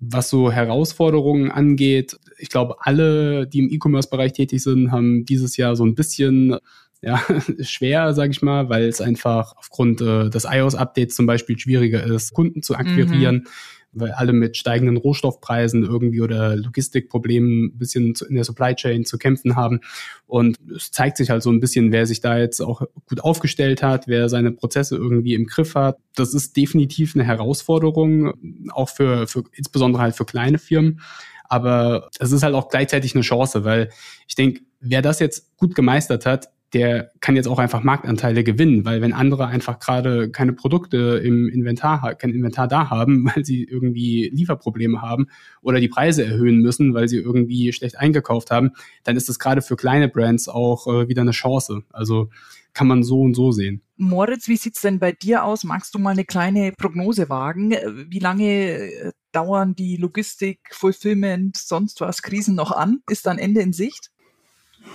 Was 0.00 0.30
so 0.30 0.52
Herausforderungen 0.52 1.50
angeht, 1.50 2.16
ich 2.38 2.50
glaube, 2.50 2.76
alle, 2.80 3.46
die 3.46 3.58
im 3.58 3.70
E-Commerce-Bereich 3.70 4.32
tätig 4.32 4.62
sind, 4.62 4.92
haben 4.92 5.24
dieses 5.24 5.56
Jahr 5.56 5.74
so 5.74 5.84
ein 5.84 5.94
bisschen 5.94 6.56
ja, 7.00 7.20
schwer, 7.60 8.14
sage 8.14 8.30
ich 8.30 8.42
mal, 8.42 8.68
weil 8.68 8.84
es 8.84 9.00
einfach 9.00 9.54
aufgrund 9.56 10.00
äh, 10.00 10.30
des 10.30 10.44
iOS-Updates 10.44 11.16
zum 11.16 11.26
Beispiel 11.26 11.58
schwieriger 11.58 12.04
ist, 12.04 12.32
Kunden 12.32 12.62
zu 12.62 12.76
akquirieren. 12.76 13.36
Mhm 13.36 13.48
weil 13.92 14.12
alle 14.12 14.32
mit 14.32 14.56
steigenden 14.56 14.96
Rohstoffpreisen 14.96 15.84
irgendwie 15.84 16.20
oder 16.20 16.56
Logistikproblemen 16.56 17.66
ein 17.66 17.78
bisschen 17.78 18.14
in 18.28 18.34
der 18.34 18.44
Supply 18.44 18.74
Chain 18.74 19.04
zu 19.04 19.18
kämpfen 19.18 19.56
haben. 19.56 19.80
Und 20.26 20.56
es 20.74 20.90
zeigt 20.90 21.16
sich 21.16 21.30
halt 21.30 21.42
so 21.42 21.50
ein 21.50 21.60
bisschen, 21.60 21.90
wer 21.92 22.06
sich 22.06 22.20
da 22.20 22.38
jetzt 22.38 22.60
auch 22.60 22.82
gut 23.06 23.20
aufgestellt 23.20 23.82
hat, 23.82 24.06
wer 24.06 24.28
seine 24.28 24.52
Prozesse 24.52 24.96
irgendwie 24.96 25.34
im 25.34 25.46
Griff 25.46 25.74
hat. 25.74 25.98
Das 26.14 26.34
ist 26.34 26.56
definitiv 26.56 27.14
eine 27.14 27.24
Herausforderung, 27.24 28.34
auch 28.72 28.88
für, 28.88 29.26
für 29.26 29.44
insbesondere 29.52 30.02
halt 30.02 30.14
für 30.14 30.24
kleine 30.24 30.58
Firmen. 30.58 31.00
Aber 31.48 32.10
es 32.18 32.30
ist 32.30 32.42
halt 32.42 32.54
auch 32.54 32.68
gleichzeitig 32.68 33.14
eine 33.14 33.22
Chance, 33.22 33.64
weil 33.64 33.88
ich 34.26 34.34
denke, 34.34 34.60
wer 34.80 35.02
das 35.02 35.18
jetzt 35.18 35.56
gut 35.56 35.74
gemeistert 35.74 36.26
hat, 36.26 36.50
der 36.74 37.12
kann 37.20 37.36
jetzt 37.36 37.48
auch 37.48 37.58
einfach 37.58 37.82
Marktanteile 37.82 38.44
gewinnen, 38.44 38.84
weil 38.84 39.00
wenn 39.00 39.12
andere 39.12 39.46
einfach 39.46 39.78
gerade 39.78 40.30
keine 40.30 40.52
Produkte 40.52 41.20
im 41.24 41.48
Inventar, 41.48 42.14
kein 42.14 42.30
Inventar 42.30 42.68
da 42.68 42.90
haben, 42.90 43.24
weil 43.34 43.44
sie 43.44 43.64
irgendwie 43.64 44.30
Lieferprobleme 44.32 45.00
haben 45.00 45.28
oder 45.62 45.80
die 45.80 45.88
Preise 45.88 46.24
erhöhen 46.24 46.58
müssen, 46.58 46.94
weil 46.94 47.08
sie 47.08 47.16
irgendwie 47.16 47.72
schlecht 47.72 47.98
eingekauft 47.98 48.50
haben, 48.50 48.72
dann 49.04 49.16
ist 49.16 49.28
das 49.28 49.38
gerade 49.38 49.62
für 49.62 49.76
kleine 49.76 50.08
Brands 50.08 50.48
auch 50.48 50.86
äh, 50.86 51.08
wieder 51.08 51.22
eine 51.22 51.30
Chance. 51.30 51.82
Also 51.90 52.28
kann 52.74 52.86
man 52.86 53.02
so 53.02 53.22
und 53.22 53.34
so 53.34 53.50
sehen. 53.50 53.82
Moritz, 53.96 54.46
wie 54.46 54.56
sieht's 54.56 54.82
denn 54.82 54.98
bei 54.98 55.12
dir 55.12 55.44
aus? 55.44 55.64
Magst 55.64 55.94
du 55.94 55.98
mal 55.98 56.10
eine 56.10 56.24
kleine 56.24 56.72
Prognose 56.72 57.28
wagen? 57.28 57.70
Wie 58.08 58.20
lange 58.20 58.44
äh, 58.44 59.12
dauern 59.32 59.74
die 59.74 59.96
Logistik, 59.96 60.60
Fulfillment, 60.70 61.56
sonst 61.56 62.00
was 62.00 62.22
Krisen 62.22 62.54
noch 62.54 62.70
an? 62.70 63.00
Ist 63.08 63.26
dann 63.26 63.38
Ende 63.38 63.62
in 63.62 63.72
Sicht? 63.72 64.10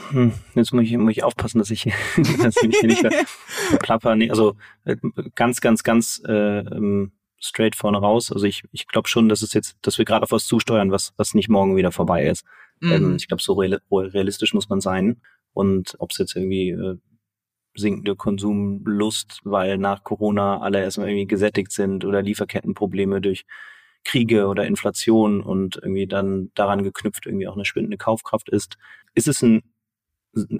Hm, 0.10 0.34
jetzt 0.56 0.74
muss 0.74 0.84
ich, 0.84 0.98
muss 0.98 1.12
ich 1.12 1.24
aufpassen, 1.24 1.60
dass 1.60 1.72
ich, 1.72 1.84
dass 2.42 2.56
ich 2.62 2.78
hier 2.78 2.88
nicht 2.88 3.06
plapper. 3.80 4.16
Nee, 4.16 4.30
also 4.30 4.56
äh, 4.86 4.96
ganz, 5.36 5.62
ganz, 5.62 5.84
ganz 5.84 6.22
äh, 6.28 6.60
ähm, 6.60 7.12
straight 7.40 7.76
vorne 7.76 7.98
raus. 7.98 8.32
Also 8.32 8.46
ich, 8.46 8.64
ich 8.72 8.88
glaube 8.88 9.08
schon, 9.08 9.30
dass 9.30 9.42
es 9.42 9.54
jetzt, 9.54 9.78
dass 9.82 9.98
wir 9.98 10.06
gerade 10.06 10.24
auf 10.24 10.32
was 10.32 10.46
zusteuern, 10.46 10.92
was, 10.92 11.14
was 11.18 11.34
nicht 11.34 11.50
morgen 11.50 11.76
wieder 11.76 11.92
vorbei 11.92 12.28
ist. 12.28 12.46
Mhm. 12.80 12.92
Ähm, 12.92 13.16
ich 13.16 13.28
glaube, 13.28 13.44
so 13.44 13.54
realistisch 13.54 14.54
muss 14.54 14.70
man 14.70 14.82
sein. 14.82 15.22
Und 15.54 15.96
ob 16.00 16.12
es 16.12 16.18
jetzt 16.18 16.36
irgendwie 16.36 16.70
äh, 16.72 16.98
sinkende 17.76 18.16
Konsumlust, 18.16 19.40
weil 19.44 19.78
nach 19.78 20.04
Corona 20.04 20.62
alle 20.62 20.82
erstmal 20.82 21.10
irgendwie 21.10 21.28
gesättigt 21.28 21.72
sind 21.72 22.06
oder 22.06 22.22
Lieferkettenprobleme 22.22 23.22
durch 23.22 23.46
Kriege 24.04 24.48
oder 24.48 24.66
Inflation 24.66 25.42
und 25.42 25.78
irgendwie 25.78 26.08
dann 26.08 26.52
daran 26.56 26.84
geknüpft 26.84 27.26
irgendwie 27.26 27.48
auch 27.48 27.56
eine 27.56 27.66
schwindende 27.66 27.98
Kaufkraft 27.98 28.50
ist, 28.50 28.78
ist 29.16 29.28
es 29.28 29.42
ein 29.42 29.64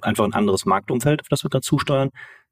einfach 0.02 0.24
ein 0.24 0.34
anderes 0.34 0.66
Marktumfeld, 0.66 1.20
auf 1.20 1.28
das 1.28 1.44
wir 1.44 1.50
gerade 1.50 1.62
zusteuern. 1.62 2.10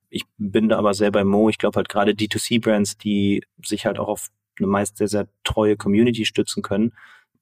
Ich 0.09 0.25
bin 0.37 0.69
da 0.69 0.79
aber 0.79 0.95
sehr 0.95 1.11
bei 1.11 1.25
Mo. 1.25 1.49
Ich 1.49 1.59
glaube 1.59 1.77
halt 1.77 1.89
gerade 1.89 2.13
D2C-Brands, 2.13 2.99
die 2.99 3.43
sich 3.65 3.87
halt 3.87 3.99
auch 3.99 4.09
auf 4.09 4.29
eine 4.59 4.67
meist 4.67 4.99
sehr, 4.99 5.09
sehr 5.09 5.29
treue 5.45 5.77
Community 5.77 6.27
stützen 6.27 6.63
können, 6.63 6.93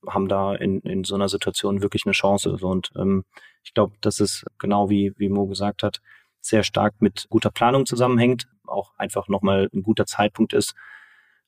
haben 0.07 0.29
da 0.29 0.55
in, 0.55 0.81
in 0.81 1.05
so 1.05 1.15
einer 1.15 1.29
Situation 1.29 1.83
wirklich 1.83 2.05
eine 2.07 2.13
Chance. 2.13 2.57
Und 2.61 2.91
ähm, 2.97 3.25
ich 3.65 3.75
glaube, 3.75 3.95
dass 4.01 4.21
es 4.21 4.45
genau 4.59 4.89
wie, 4.89 5.13
wie 5.17 5.29
Mo 5.29 5.47
gesagt 5.47 5.83
hat, 5.83 6.01
sehr 6.41 6.63
stark 6.63 6.95
mit 7.01 7.27
guter 7.29 7.51
Planung 7.51 7.87
zusammenhängt, 7.87 8.47
auch 8.67 8.93
einfach 8.97 9.29
nochmal 9.29 9.69
ein 9.75 9.83
guter 9.83 10.07
Zeitpunkt 10.07 10.53
ist, 10.53 10.75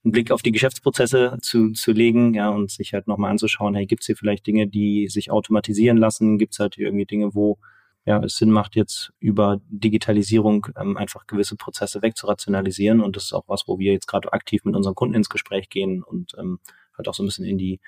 einen 0.05 0.13
Blick 0.13 0.33
auf 0.33 0.43
die 0.43 0.53
Geschäftsprozesse 0.53 1.39
zu, 1.41 1.73
zu 1.73 1.93
legen, 1.93 2.35
ja, 2.35 2.51
und 2.51 2.71
sich 2.71 2.93
halt 2.93 3.07
nochmal 3.07 3.31
anzuschauen, 3.31 3.75
hey, 3.75 3.87
gibt's 3.87 4.07
hier 4.07 4.17
vielleicht 4.17 4.47
Dinge, 4.47 4.67
die 4.67 5.09
sich 5.09 5.31
automatisieren 5.31 5.97
lassen? 5.97 6.39
Gibt's 6.39 6.59
halt 6.59 6.75
hier 6.75 6.87
irgendwie 6.87 7.07
Dinge, 7.07 7.35
wo 7.35 7.59
ja, 8.05 8.23
es 8.23 8.37
Sinn 8.37 8.51
macht, 8.51 8.75
jetzt 8.75 9.13
über 9.21 9.61
Digitalisierung 9.69 10.67
ähm, 10.77 10.97
einfach 10.97 11.27
gewisse 11.27 11.57
Prozesse 11.57 12.03
wegzurationalisieren. 12.03 13.01
Und 13.01 13.17
das 13.17 13.25
ist 13.25 13.33
auch 13.33 13.45
was, 13.47 13.69
wo 13.69 13.79
wir 13.79 13.93
jetzt 13.93 14.09
gerade 14.09 14.33
aktiv 14.33 14.65
mit 14.65 14.75
unseren 14.75 14.95
Kunden 14.95 15.15
ins 15.15 15.29
Gespräch 15.29 15.69
gehen 15.69 16.03
und 16.03 16.33
ähm, 16.39 16.59
halt 16.97 17.09
auch 17.09 17.15
so 17.15 17.23
ein 17.23 17.27
bisschen 17.27 17.47
in 17.47 17.59
die 17.59 17.81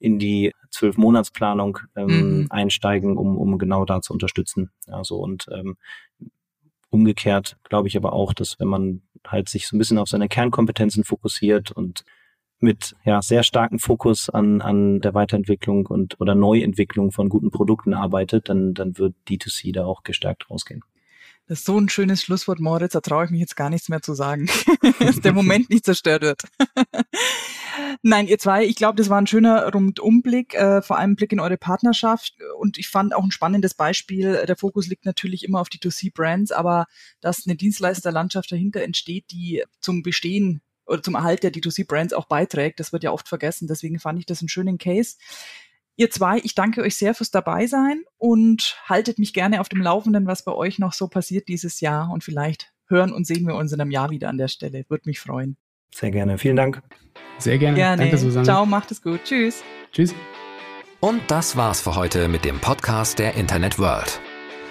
in 0.00 0.18
die 0.18 0.52
zwölf 0.70 0.96
Monatsplanung 0.98 1.78
ähm, 1.94 2.40
mhm. 2.40 2.46
einsteigen, 2.50 3.16
um, 3.16 3.38
um 3.38 3.58
genau 3.58 3.84
da 3.84 4.02
zu 4.02 4.12
unterstützen. 4.12 4.70
Also 4.88 5.16
und 5.16 5.46
ähm, 5.52 5.76
umgekehrt 6.90 7.56
glaube 7.62 7.88
ich 7.88 7.96
aber 7.96 8.12
auch, 8.12 8.34
dass 8.34 8.58
wenn 8.58 8.68
man 8.68 9.02
halt 9.26 9.48
sich 9.48 9.68
so 9.68 9.76
ein 9.76 9.78
bisschen 9.78 9.98
auf 9.98 10.08
seine 10.08 10.28
Kernkompetenzen 10.28 11.04
fokussiert 11.04 11.70
und 11.70 12.04
mit 12.60 12.94
ja 13.04 13.20
sehr 13.22 13.42
starken 13.42 13.78
Fokus 13.78 14.30
an, 14.30 14.60
an 14.60 15.00
der 15.00 15.14
Weiterentwicklung 15.14 15.86
und 15.86 16.20
oder 16.20 16.34
Neuentwicklung 16.34 17.10
von 17.10 17.28
guten 17.28 17.50
Produkten 17.50 17.94
arbeitet, 17.94 18.48
dann, 18.48 18.74
dann 18.74 18.98
wird 18.98 19.14
D2C 19.28 19.72
da 19.72 19.84
auch 19.84 20.02
gestärkt 20.02 20.50
rausgehen. 20.50 20.82
Das 21.46 21.58
ist 21.58 21.66
so 21.66 21.78
ein 21.78 21.90
schönes 21.90 22.22
Schlusswort, 22.22 22.58
Moritz, 22.58 22.92
da 22.92 23.00
traue 23.00 23.26
ich 23.26 23.30
mich 23.30 23.40
jetzt 23.40 23.56
gar 23.56 23.68
nichts 23.68 23.90
mehr 23.90 24.00
zu 24.00 24.14
sagen, 24.14 24.48
dass 24.98 25.20
der 25.20 25.34
Moment 25.34 25.68
nicht 25.68 25.84
zerstört 25.84 26.22
wird. 26.22 26.42
Nein, 28.02 28.28
ihr 28.28 28.38
zwei, 28.38 28.64
ich 28.64 28.76
glaube, 28.76 28.96
das 28.96 29.10
war 29.10 29.18
ein 29.18 29.26
schöner 29.26 29.70
Rundumblick, 29.72 30.54
äh, 30.54 30.80
vor 30.80 30.98
allem 30.98 31.16
Blick 31.16 31.32
in 31.32 31.40
eure 31.40 31.58
Partnerschaft. 31.58 32.34
Und 32.58 32.78
ich 32.78 32.88
fand 32.88 33.14
auch 33.14 33.24
ein 33.24 33.30
spannendes 33.30 33.74
Beispiel. 33.74 34.44
Der 34.46 34.56
Fokus 34.56 34.86
liegt 34.86 35.04
natürlich 35.04 35.44
immer 35.44 35.60
auf 35.60 35.68
die 35.68 35.78
2C-Brands, 35.78 36.52
aber 36.52 36.86
dass 37.20 37.46
eine 37.46 37.56
Dienstleisterlandschaft 37.56 38.50
dahinter 38.50 38.82
entsteht, 38.82 39.30
die 39.30 39.64
zum 39.80 40.02
Bestehen 40.02 40.62
oder 40.86 41.02
zum 41.02 41.14
Erhalt 41.14 41.42
der 41.42 41.52
D2C-Brands 41.52 42.12
auch 42.12 42.26
beiträgt. 42.26 42.80
Das 42.80 42.92
wird 42.92 43.04
ja 43.04 43.12
oft 43.12 43.28
vergessen. 43.28 43.68
Deswegen 43.68 43.98
fand 43.98 44.18
ich 44.18 44.26
das 44.26 44.40
einen 44.40 44.48
schönen 44.48 44.78
Case. 44.78 45.16
Ihr 45.96 46.10
zwei, 46.10 46.38
ich 46.38 46.54
danke 46.54 46.82
euch 46.82 46.96
sehr 46.96 47.14
fürs 47.14 47.30
Dabeisein 47.30 48.02
und 48.18 48.76
haltet 48.86 49.18
mich 49.18 49.32
gerne 49.32 49.60
auf 49.60 49.68
dem 49.68 49.80
Laufenden, 49.80 50.26
was 50.26 50.44
bei 50.44 50.52
euch 50.52 50.78
noch 50.78 50.92
so 50.92 51.08
passiert 51.08 51.48
dieses 51.48 51.80
Jahr. 51.80 52.10
Und 52.10 52.24
vielleicht 52.24 52.72
hören 52.88 53.12
und 53.12 53.26
sehen 53.26 53.46
wir 53.46 53.54
uns 53.54 53.72
in 53.72 53.80
einem 53.80 53.90
Jahr 53.90 54.10
wieder 54.10 54.28
an 54.28 54.38
der 54.38 54.48
Stelle. 54.48 54.84
Würde 54.88 55.04
mich 55.06 55.20
freuen. 55.20 55.56
Sehr 55.94 56.10
gerne. 56.10 56.38
Vielen 56.38 56.56
Dank. 56.56 56.82
Sehr 57.38 57.58
gerne. 57.58 57.76
gerne. 57.76 58.02
Danke, 58.02 58.18
Susanne. 58.18 58.44
Ciao, 58.44 58.66
macht 58.66 58.90
es 58.90 59.00
gut. 59.00 59.20
Tschüss. 59.24 59.62
Tschüss. 59.92 60.14
Und 61.00 61.20
das 61.28 61.56
war's 61.56 61.80
für 61.80 61.94
heute 61.94 62.28
mit 62.28 62.44
dem 62.44 62.58
Podcast 62.60 63.18
der 63.18 63.34
Internet 63.34 63.78
World. 63.78 64.20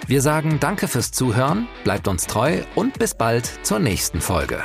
Wir 0.06 0.20
sagen 0.20 0.58
Danke 0.60 0.88
fürs 0.88 1.12
Zuhören, 1.12 1.66
bleibt 1.82 2.08
uns 2.08 2.26
treu 2.26 2.58
und 2.74 2.98
bis 2.98 3.14
bald 3.14 3.46
zur 3.62 3.78
nächsten 3.78 4.20
Folge. 4.20 4.62